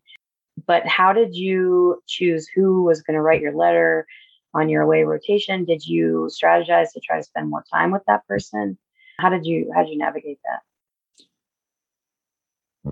[0.67, 4.05] but how did you choose who was going to write your letter
[4.53, 5.65] on your away rotation?
[5.65, 8.77] Did you strategize to try to spend more time with that person?
[9.19, 10.61] How did you how did you navigate that?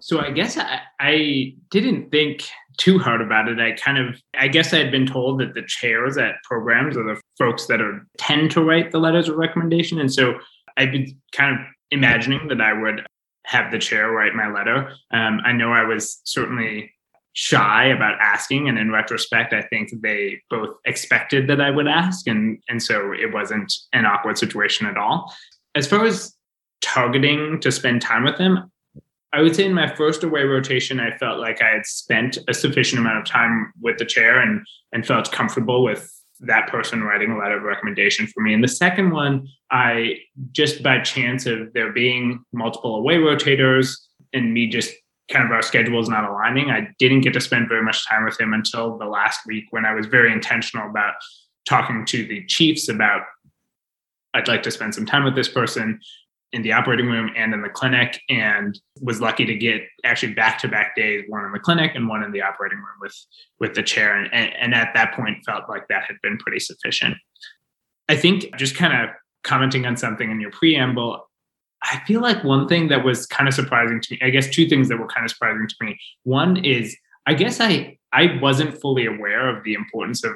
[0.02, 2.43] So I guess I, I didn't think
[2.78, 3.60] too hard about it.
[3.60, 7.04] I kind of I guess I had been told that the chairs at programs are
[7.04, 9.99] the folks that are tend to write the letters of recommendation.
[9.99, 10.34] And so
[10.78, 13.06] I've been kind of imagining that I would
[13.45, 14.91] have the chair write my letter.
[15.12, 16.91] Um, I know I was certainly
[17.34, 22.28] shy about asking and in retrospect i think they both expected that i would ask
[22.28, 25.34] and and so it wasn't an awkward situation at all
[25.74, 26.36] as far as
[26.82, 28.70] targeting to spend time with them
[29.34, 32.53] i would say in my first away rotation i felt like i had spent a
[32.53, 36.09] sufficient amount of time with the chair and and felt comfortable with
[36.41, 38.53] that person writing a letter of recommendation for me.
[38.53, 40.15] And the second one, I
[40.51, 43.93] just by chance of there being multiple away rotators
[44.34, 44.91] and me just
[45.32, 48.39] kind of our schedules not aligning, I didn't get to spend very much time with
[48.39, 51.13] him until the last week when I was very intentional about
[51.65, 53.21] talking to the chiefs about
[54.34, 55.99] I'd like to spend some time with this person
[56.54, 60.60] in the operating room and in the clinic and was lucky to get actually back
[60.60, 63.16] to back days one in the clinic and one in the operating room with
[63.60, 66.60] with the chair and, and, and at that point felt like that had been pretty
[66.60, 67.16] sufficient
[68.10, 69.10] i think just kind of
[69.43, 71.28] commenting on something in your preamble
[71.84, 74.68] I feel like one thing that was kind of surprising to me, I guess two
[74.68, 75.99] things that were kind of surprising to me.
[76.24, 76.95] One is
[77.26, 80.34] I guess I I wasn't fully aware of the importance of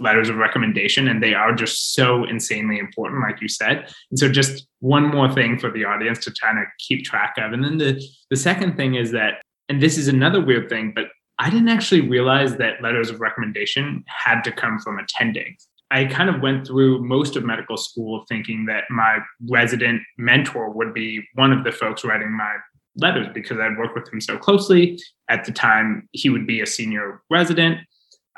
[0.00, 4.28] letters of recommendation and they are just so insanely important like you said and so
[4.28, 7.78] just one more thing for the audience to kind of keep track of and then
[7.78, 11.06] the the second thing is that and this is another weird thing but
[11.38, 15.56] i didn't actually realize that letters of recommendation had to come from attending
[15.90, 19.18] I kind of went through most of medical school thinking that my
[19.48, 22.56] resident mentor would be one of the folks writing my
[22.96, 24.98] letters because I'd worked with him so closely.
[25.30, 27.78] At the time, he would be a senior resident.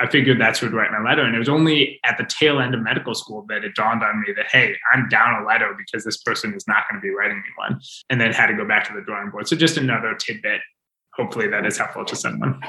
[0.01, 1.23] I figured that's who would write my letter.
[1.23, 4.21] And it was only at the tail end of medical school that it dawned on
[4.21, 7.15] me that, hey, I'm down a letter because this person is not going to be
[7.15, 7.79] writing me one.
[8.09, 9.47] And then had to go back to the drawing board.
[9.47, 10.63] So just another tidbit.
[11.15, 12.61] Hopefully that is helpful to someone.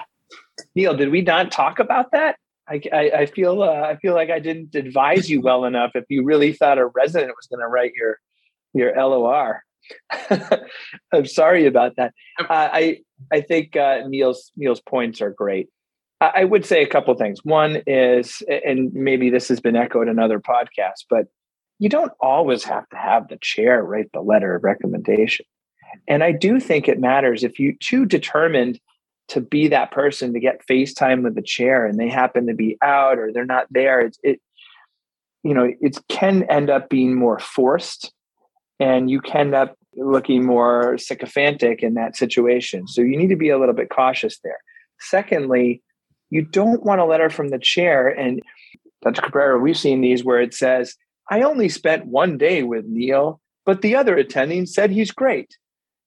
[0.75, 2.35] Neil, did we not talk about that?
[2.67, 5.91] I, I, I feel uh, I feel like I didn't advise you well enough.
[5.95, 8.19] If you really thought a resident was going to write your
[8.73, 9.63] your LOR,
[11.11, 12.13] I'm sorry about that.
[12.39, 12.99] Uh, I
[13.31, 15.69] I think uh, Neil's Neil's points are great.
[16.21, 17.43] I, would say a couple things.
[17.43, 21.25] One is, and maybe this has been echoed in other podcasts, but
[21.79, 25.45] you don't always have to have the chair write the letter of recommendation.
[26.07, 28.79] And I do think it matters if you too determined
[29.29, 32.77] to be that person to get FaceTime with the chair and they happen to be
[32.83, 34.01] out or they're not there.
[34.01, 34.39] It's it,
[35.43, 38.13] you know, it can end up being more forced
[38.79, 42.87] and you can end up looking more sycophantic in that situation.
[42.87, 44.59] So you need to be a little bit cautious there.
[44.99, 45.81] Secondly,
[46.31, 48.07] you don't want a letter from the chair.
[48.07, 48.41] And
[49.03, 49.21] Dr.
[49.21, 50.95] Cabrera, we've seen these where it says,
[51.29, 55.55] I only spent one day with Neil, but the other attending said he's great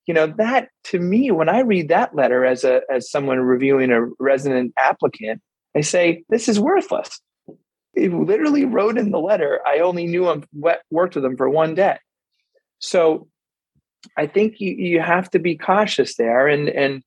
[0.07, 3.91] you know that to me when i read that letter as a as someone reviewing
[3.91, 5.41] a resident applicant
[5.77, 7.21] i say this is worthless
[7.95, 10.45] he literally wrote in the letter i only knew him
[10.91, 11.99] worked with him for one day
[12.79, 13.27] so
[14.17, 17.03] i think you you have to be cautious there and and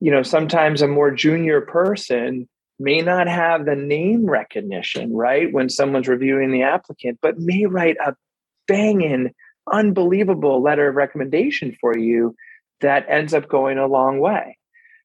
[0.00, 2.48] you know sometimes a more junior person
[2.80, 7.96] may not have the name recognition right when someone's reviewing the applicant but may write
[8.04, 8.14] a
[8.66, 9.34] banging
[9.72, 12.34] unbelievable letter of recommendation for you
[12.80, 14.56] that ends up going a long way.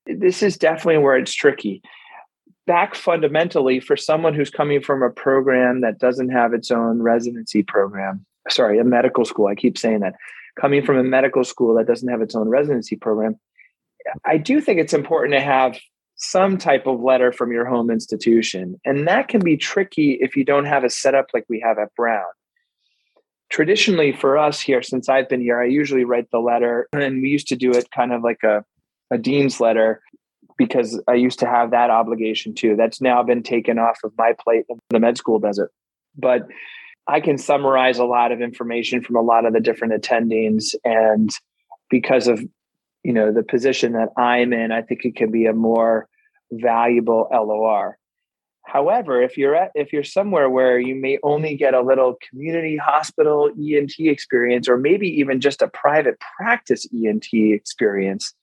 [0.05, 1.81] This is definitely where it's tricky.
[2.65, 7.63] Back fundamentally, for someone who's coming from a program that doesn't have its own residency
[7.63, 10.15] program, sorry, a medical school, I keep saying that,
[10.59, 13.39] coming from a medical school that doesn't have its own residency program,
[14.25, 15.79] I do think it's important to have
[16.15, 18.79] some type of letter from your home institution.
[18.85, 21.93] And that can be tricky if you don't have a setup like we have at
[21.95, 22.23] Brown
[23.53, 27.29] traditionally for us here since i've been here i usually write the letter and we
[27.29, 28.65] used to do it kind of like a,
[29.11, 30.01] a dean's letter
[30.57, 34.33] because i used to have that obligation too that's now been taken off of my
[34.43, 35.69] plate the med school does it
[36.17, 36.47] but
[37.07, 41.29] i can summarize a lot of information from a lot of the different attendings and
[41.91, 42.43] because of
[43.03, 46.07] you know the position that i'm in i think it can be a more
[46.51, 47.97] valuable lor
[48.65, 52.77] However, if you're at if you're somewhere where you may only get a little community
[52.77, 58.33] hospital ENT experience, or maybe even just a private practice ENT experience,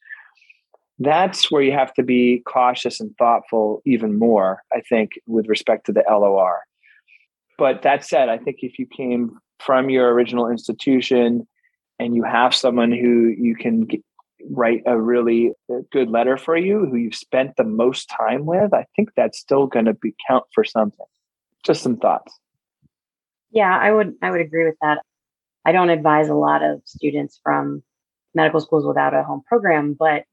[0.99, 5.87] that's where you have to be cautious and thoughtful even more, I think, with respect
[5.87, 6.61] to the LOR.
[7.57, 11.49] But that said, I think if you came from your original institution
[11.99, 13.89] and you have someone who you can
[14.49, 18.73] write a really uh, good letter for you, who you've spent the most time with,
[18.73, 21.07] I think that's still going to be count for something.
[21.65, 22.39] Just some thoughts.
[23.51, 24.99] Yeah, I would I would agree with that.
[25.65, 27.83] I don't advise a lot of students from
[28.35, 30.25] medical schools without a home program, but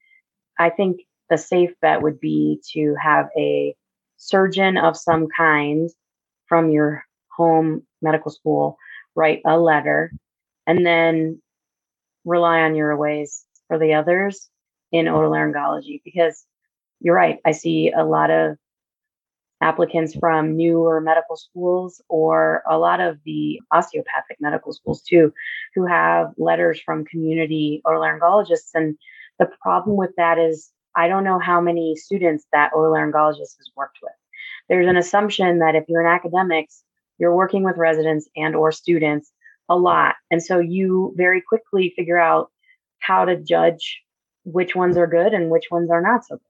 [0.60, 3.76] I think the safe bet would be to have a
[4.18, 5.90] surgeon of some kind
[6.48, 7.04] from your
[7.36, 8.78] home medical school
[9.16, 10.12] write a letter
[10.66, 11.42] and then
[12.24, 14.50] rely on your ways for the others
[14.92, 16.46] in otolaryngology because
[17.00, 17.40] you're right.
[17.46, 18.58] I see a lot of
[19.62, 25.34] applicants from newer medical schools or a lot of the osteopathic medical schools too
[25.74, 28.98] who have letters from community otolaryngologists and
[29.40, 34.00] the problem with that is I don't know how many students that otolaryngologist has worked
[34.02, 34.14] with.
[34.68, 36.84] There's an assumption that if you're in academics,
[37.20, 39.32] you're working with residents and or students
[39.70, 40.16] a lot.
[40.32, 42.52] And so you very quickly figure out
[43.00, 44.02] how to judge
[44.44, 46.42] which ones are good and which ones are not so good.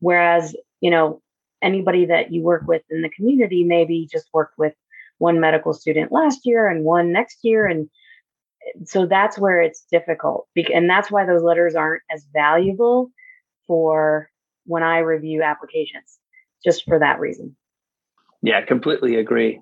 [0.00, 1.22] Whereas, you know,
[1.62, 4.74] anybody that you work with in the community maybe just worked with
[5.18, 7.88] one medical student last year and one next year and
[8.84, 13.10] so that's where it's difficult and that's why those letters aren't as valuable
[13.66, 14.28] for
[14.64, 16.18] when i review applications
[16.64, 17.56] just for that reason
[18.42, 19.60] yeah completely agree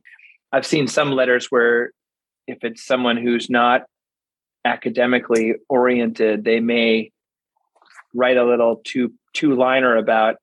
[0.52, 1.92] i've seen some letters where
[2.46, 3.82] if it's someone who's not
[4.64, 7.10] academically oriented they may
[8.14, 10.36] write a little two two liner about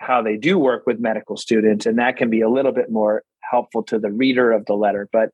[0.00, 3.22] how they do work with medical students and that can be a little bit more
[3.50, 5.30] helpful to the reader of the letter but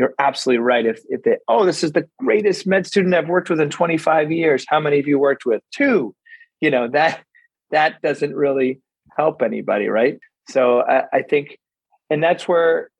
[0.00, 0.86] you're absolutely right.
[0.86, 4.32] If if they, oh, this is the greatest med student I've worked with in 25
[4.32, 4.64] years.
[4.66, 5.62] How many have you worked with?
[5.74, 6.14] Two.
[6.62, 7.20] You know that
[7.70, 8.80] that doesn't really
[9.14, 10.18] help anybody, right?
[10.48, 11.58] So I, I think,
[12.08, 12.90] and that's where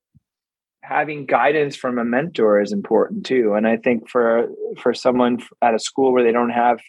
[0.83, 3.55] having guidance from a mentor is important too.
[3.55, 6.81] And I think for for someone at a school where they don't have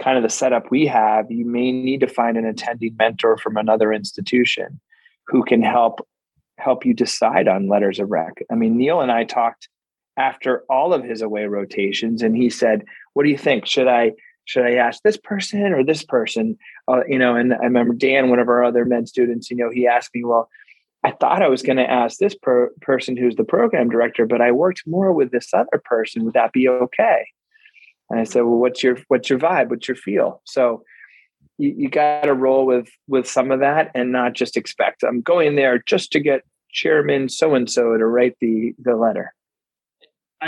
[0.00, 3.56] kind of the setup we have, you may need to find an attending mentor from
[3.56, 4.80] another institution
[5.26, 6.06] who can help
[6.58, 8.42] help you decide on letters of rec.
[8.50, 9.68] I mean, Neil and I talked
[10.16, 13.66] after all of his away rotations, and he said, "What do you think?
[13.66, 14.12] Should I
[14.46, 16.58] should I ask this person or this person?"
[16.88, 19.70] Uh, you know, and I remember Dan, one of our other med students, you know,
[19.70, 20.48] he asked me, "Well."
[21.04, 24.40] I thought I was going to ask this per- person who's the program director, but
[24.40, 26.24] I worked more with this other person.
[26.24, 27.26] Would that be okay?
[28.10, 29.68] And I said, "Well, what's your what's your vibe?
[29.68, 30.82] What's your feel?" So
[31.58, 35.20] you, you got to roll with with some of that and not just expect I'm
[35.20, 39.34] going there just to get chairman so and so to write the the letter.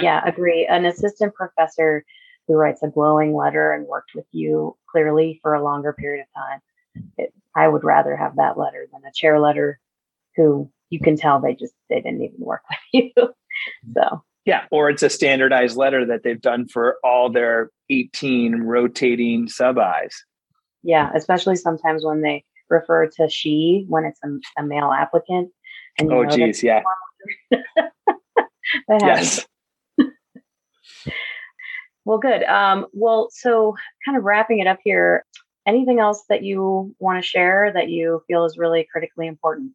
[0.01, 0.67] Yeah, agree.
[0.67, 2.05] An assistant professor
[2.47, 6.43] who writes a glowing letter and worked with you clearly for a longer period of
[6.43, 6.61] time.
[7.17, 9.81] It, I would rather have that letter than a chair letter
[10.37, 12.63] who you can tell they just they didn't even work
[12.93, 13.29] with you.
[13.95, 19.49] so yeah, or it's a standardized letter that they've done for all their 18 rotating
[19.49, 20.25] sub Is.
[20.85, 25.51] Yeah, especially sometimes when they refer to she when it's a, a male applicant.
[25.99, 26.83] And oh, geez, yeah.
[28.89, 29.45] yes.
[32.05, 32.45] well, good.
[32.45, 33.75] Um, well, so
[34.05, 35.25] kind of wrapping it up here,
[35.67, 39.73] anything else that you want to share that you feel is really critically important?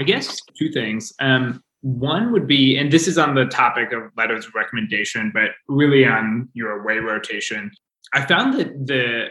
[0.00, 1.12] I guess two things.
[1.20, 5.50] Um, one would be, and this is on the topic of letters of recommendation, but
[5.68, 7.70] really on your away rotation.
[8.14, 9.26] I found that the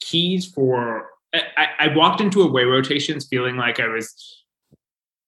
[0.00, 4.44] keys for I, I walked into away rotations feeling like I was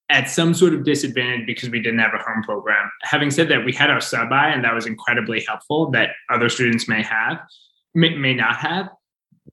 [0.08, 2.90] at some sort of disadvantage because we didn't have a home program.
[3.02, 6.48] Having said that, we had our sub I, and that was incredibly helpful that other
[6.48, 7.38] students may have,
[7.94, 8.88] may, may not have.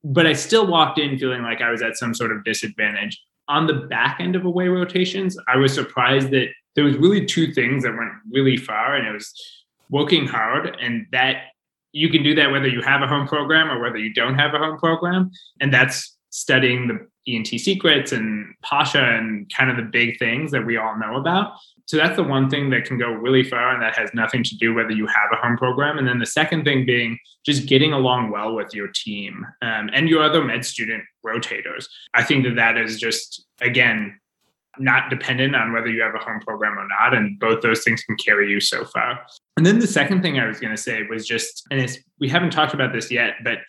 [0.04, 3.22] But I still walked in feeling like I was at some sort of disadvantage.
[3.50, 7.54] On the back end of away rotations, I was surprised that there was really two
[7.54, 9.34] things that went really far, and it was
[9.90, 11.44] working hard, and that
[11.92, 14.54] you can do that whether you have a home program or whether you don't have
[14.54, 19.90] a home program, and that's studying the ENT secrets and Pasha and kind of the
[19.92, 21.54] big things that we all know about.
[21.88, 24.58] So that's the one thing that can go really far and that has nothing to
[24.58, 25.98] do whether you have a home program.
[25.98, 30.10] And then the second thing being just getting along well with your team um, and
[30.10, 31.88] your other med student rotators.
[32.14, 34.20] I think that that is just, again,
[34.78, 37.14] not dependent on whether you have a home program or not.
[37.14, 39.22] And both those things can carry you so far.
[39.56, 42.52] And then the second thing I was going to say was just, and we haven't
[42.52, 43.60] talked about this yet, but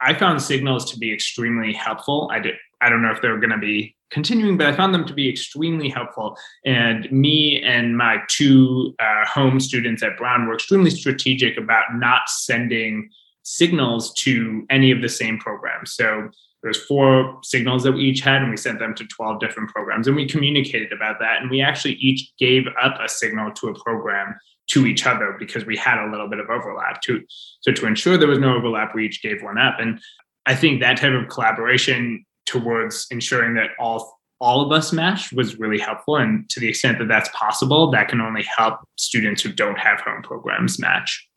[0.00, 2.28] I found signals to be extremely helpful.
[2.32, 5.04] I did I don't know if they're going to be continuing, but I found them
[5.06, 6.36] to be extremely helpful.
[6.64, 12.28] And me and my two uh, home students at Brown were extremely strategic about not
[12.28, 13.10] sending
[13.42, 15.92] signals to any of the same programs.
[15.92, 16.30] So
[16.62, 20.06] there's four signals that we each had, and we sent them to 12 different programs.
[20.06, 21.40] And we communicated about that.
[21.40, 24.34] And we actually each gave up a signal to a program
[24.70, 27.22] to each other because we had a little bit of overlap too.
[27.60, 29.76] So to ensure there was no overlap, we each gave one up.
[29.78, 30.00] And
[30.46, 35.58] I think that type of collaboration towards ensuring that all all of us mesh was
[35.58, 36.16] really helpful.
[36.16, 40.00] And to the extent that that's possible, that can only help students who don't have
[40.00, 41.28] home programs match.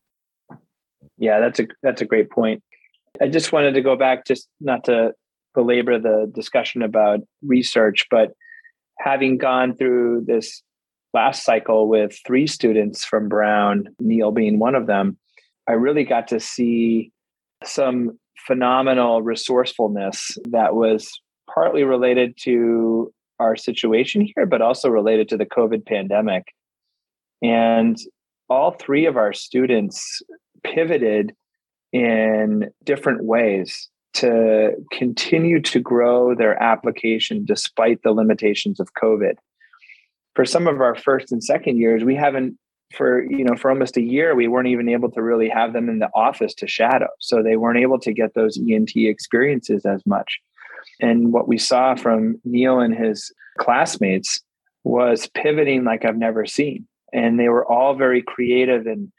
[1.18, 2.64] Yeah, that's a that's a great point.
[3.22, 5.14] I just wanted to go back, just not to
[5.54, 8.32] belabor the discussion about research, but
[9.00, 10.62] having gone through this
[11.14, 15.18] last cycle with three students from Brown, Neil being one of them,
[15.68, 17.12] I really got to see
[17.64, 21.10] some phenomenal resourcefulness that was
[21.54, 26.54] partly related to our situation here, but also related to the COVID pandemic.
[27.42, 27.98] And
[28.50, 30.22] all three of our students
[30.64, 31.34] pivoted
[31.92, 39.36] in different ways to continue to grow their application despite the limitations of COVID.
[40.36, 42.58] For some of our first and second years, we haven't
[42.94, 45.90] for you know for almost a year we weren't even able to really have them
[45.90, 47.08] in the office to shadow.
[47.20, 50.40] So they weren't able to get those ent experiences as much.
[51.00, 54.42] And what we saw from neil and his classmates
[54.84, 56.88] was pivoting like i've never seen.
[57.14, 59.12] And they were all very creative and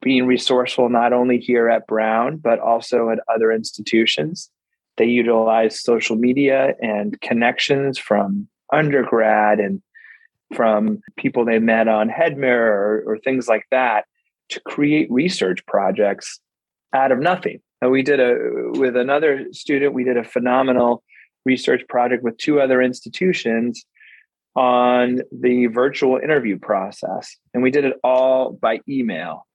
[0.00, 4.50] being resourceful not only here at brown but also at other institutions.
[4.96, 9.80] They utilized social media and connections from undergrad and
[10.54, 14.04] from people they met on Headmirror or, or things like that
[14.50, 16.40] to create research projects
[16.94, 17.60] out of nothing.
[17.80, 18.36] And we did a
[18.78, 21.02] with another student, we did a phenomenal
[21.44, 23.84] research project with two other institutions
[24.56, 27.36] on the virtual interview process.
[27.54, 29.46] And we did it all by email.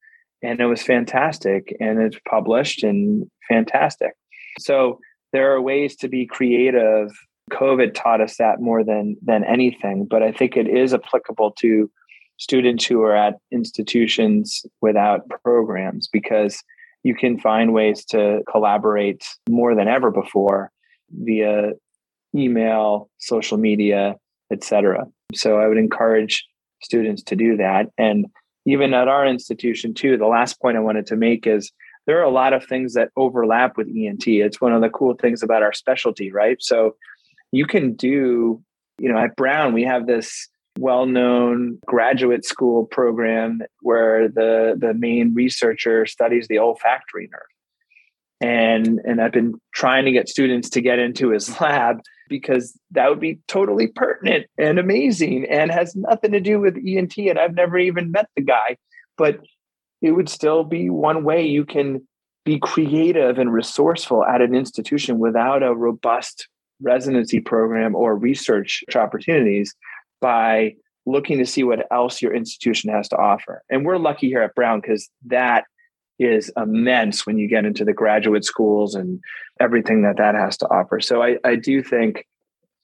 [0.42, 1.76] And it was fantastic.
[1.80, 4.14] And it's published and fantastic.
[4.60, 5.00] So
[5.34, 7.12] there are ways to be creative
[7.52, 11.90] COVID taught us that more than than anything, but I think it is applicable to
[12.38, 16.64] students who are at institutions without programs because
[17.04, 20.72] you can find ways to collaborate more than ever before
[21.12, 21.74] via
[22.36, 24.16] email, social media,
[24.52, 25.06] etc.
[25.36, 26.46] So I would encourage
[26.82, 28.26] students to do that and
[28.66, 31.72] even at our institution too the last point I wanted to make is
[32.06, 34.28] there are a lot of things that overlap with ENT.
[34.28, 36.62] It's one of the cool things about our specialty, right?
[36.62, 36.96] So
[37.54, 38.62] you can do,
[38.98, 40.50] you know, at Brown, we have this
[40.80, 47.42] well-known graduate school program where the the main researcher studies the olfactory nerve.
[48.42, 53.08] And and I've been trying to get students to get into his lab because that
[53.08, 57.54] would be totally pertinent and amazing and has nothing to do with ENT and I've
[57.54, 58.78] never even met the guy,
[59.16, 59.42] but
[60.02, 62.08] it would still be one way you can
[62.46, 66.48] be creative and resourceful at an institution without a robust
[66.82, 69.74] residency program or research opportunities
[70.22, 70.74] by
[71.06, 73.62] looking to see what else your institution has to offer.
[73.70, 75.66] And we're lucky here at Brown because that
[76.20, 79.20] is immense when you get into the graduate schools and
[79.60, 81.02] everything that that has to offer.
[81.02, 82.26] So I, I do think,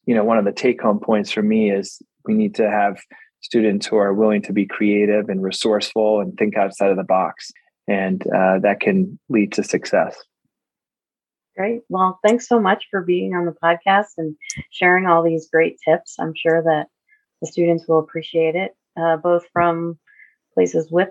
[0.05, 2.99] you know, one of the take home points for me is we need to have
[3.41, 7.51] students who are willing to be creative and resourceful and think outside of the box.
[7.87, 10.15] And uh, that can lead to success.
[11.59, 11.81] Great.
[11.89, 14.33] Well, thanks so much for being on the podcast and
[14.71, 16.15] sharing all these great tips.
[16.17, 16.87] I'm sure that
[17.41, 19.99] the students will appreciate it, uh, both from
[20.53, 21.09] places with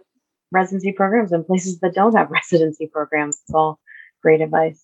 [0.51, 3.43] residency programs and places that don't have residency programs.
[3.43, 3.79] It's all
[4.23, 4.83] great advice.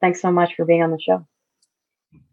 [0.00, 1.24] Thanks so much for being on the show.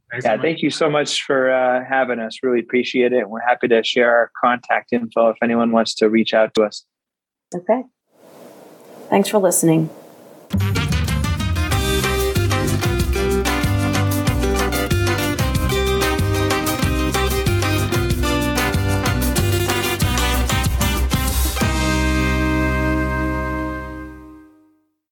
[0.09, 2.39] Thanks yeah, so thank you so much for uh, having us.
[2.41, 3.30] Really appreciate it.
[3.30, 6.86] We're happy to share our contact info if anyone wants to reach out to us.
[7.53, 7.84] Okay.
[9.09, 9.91] Thanks for listening.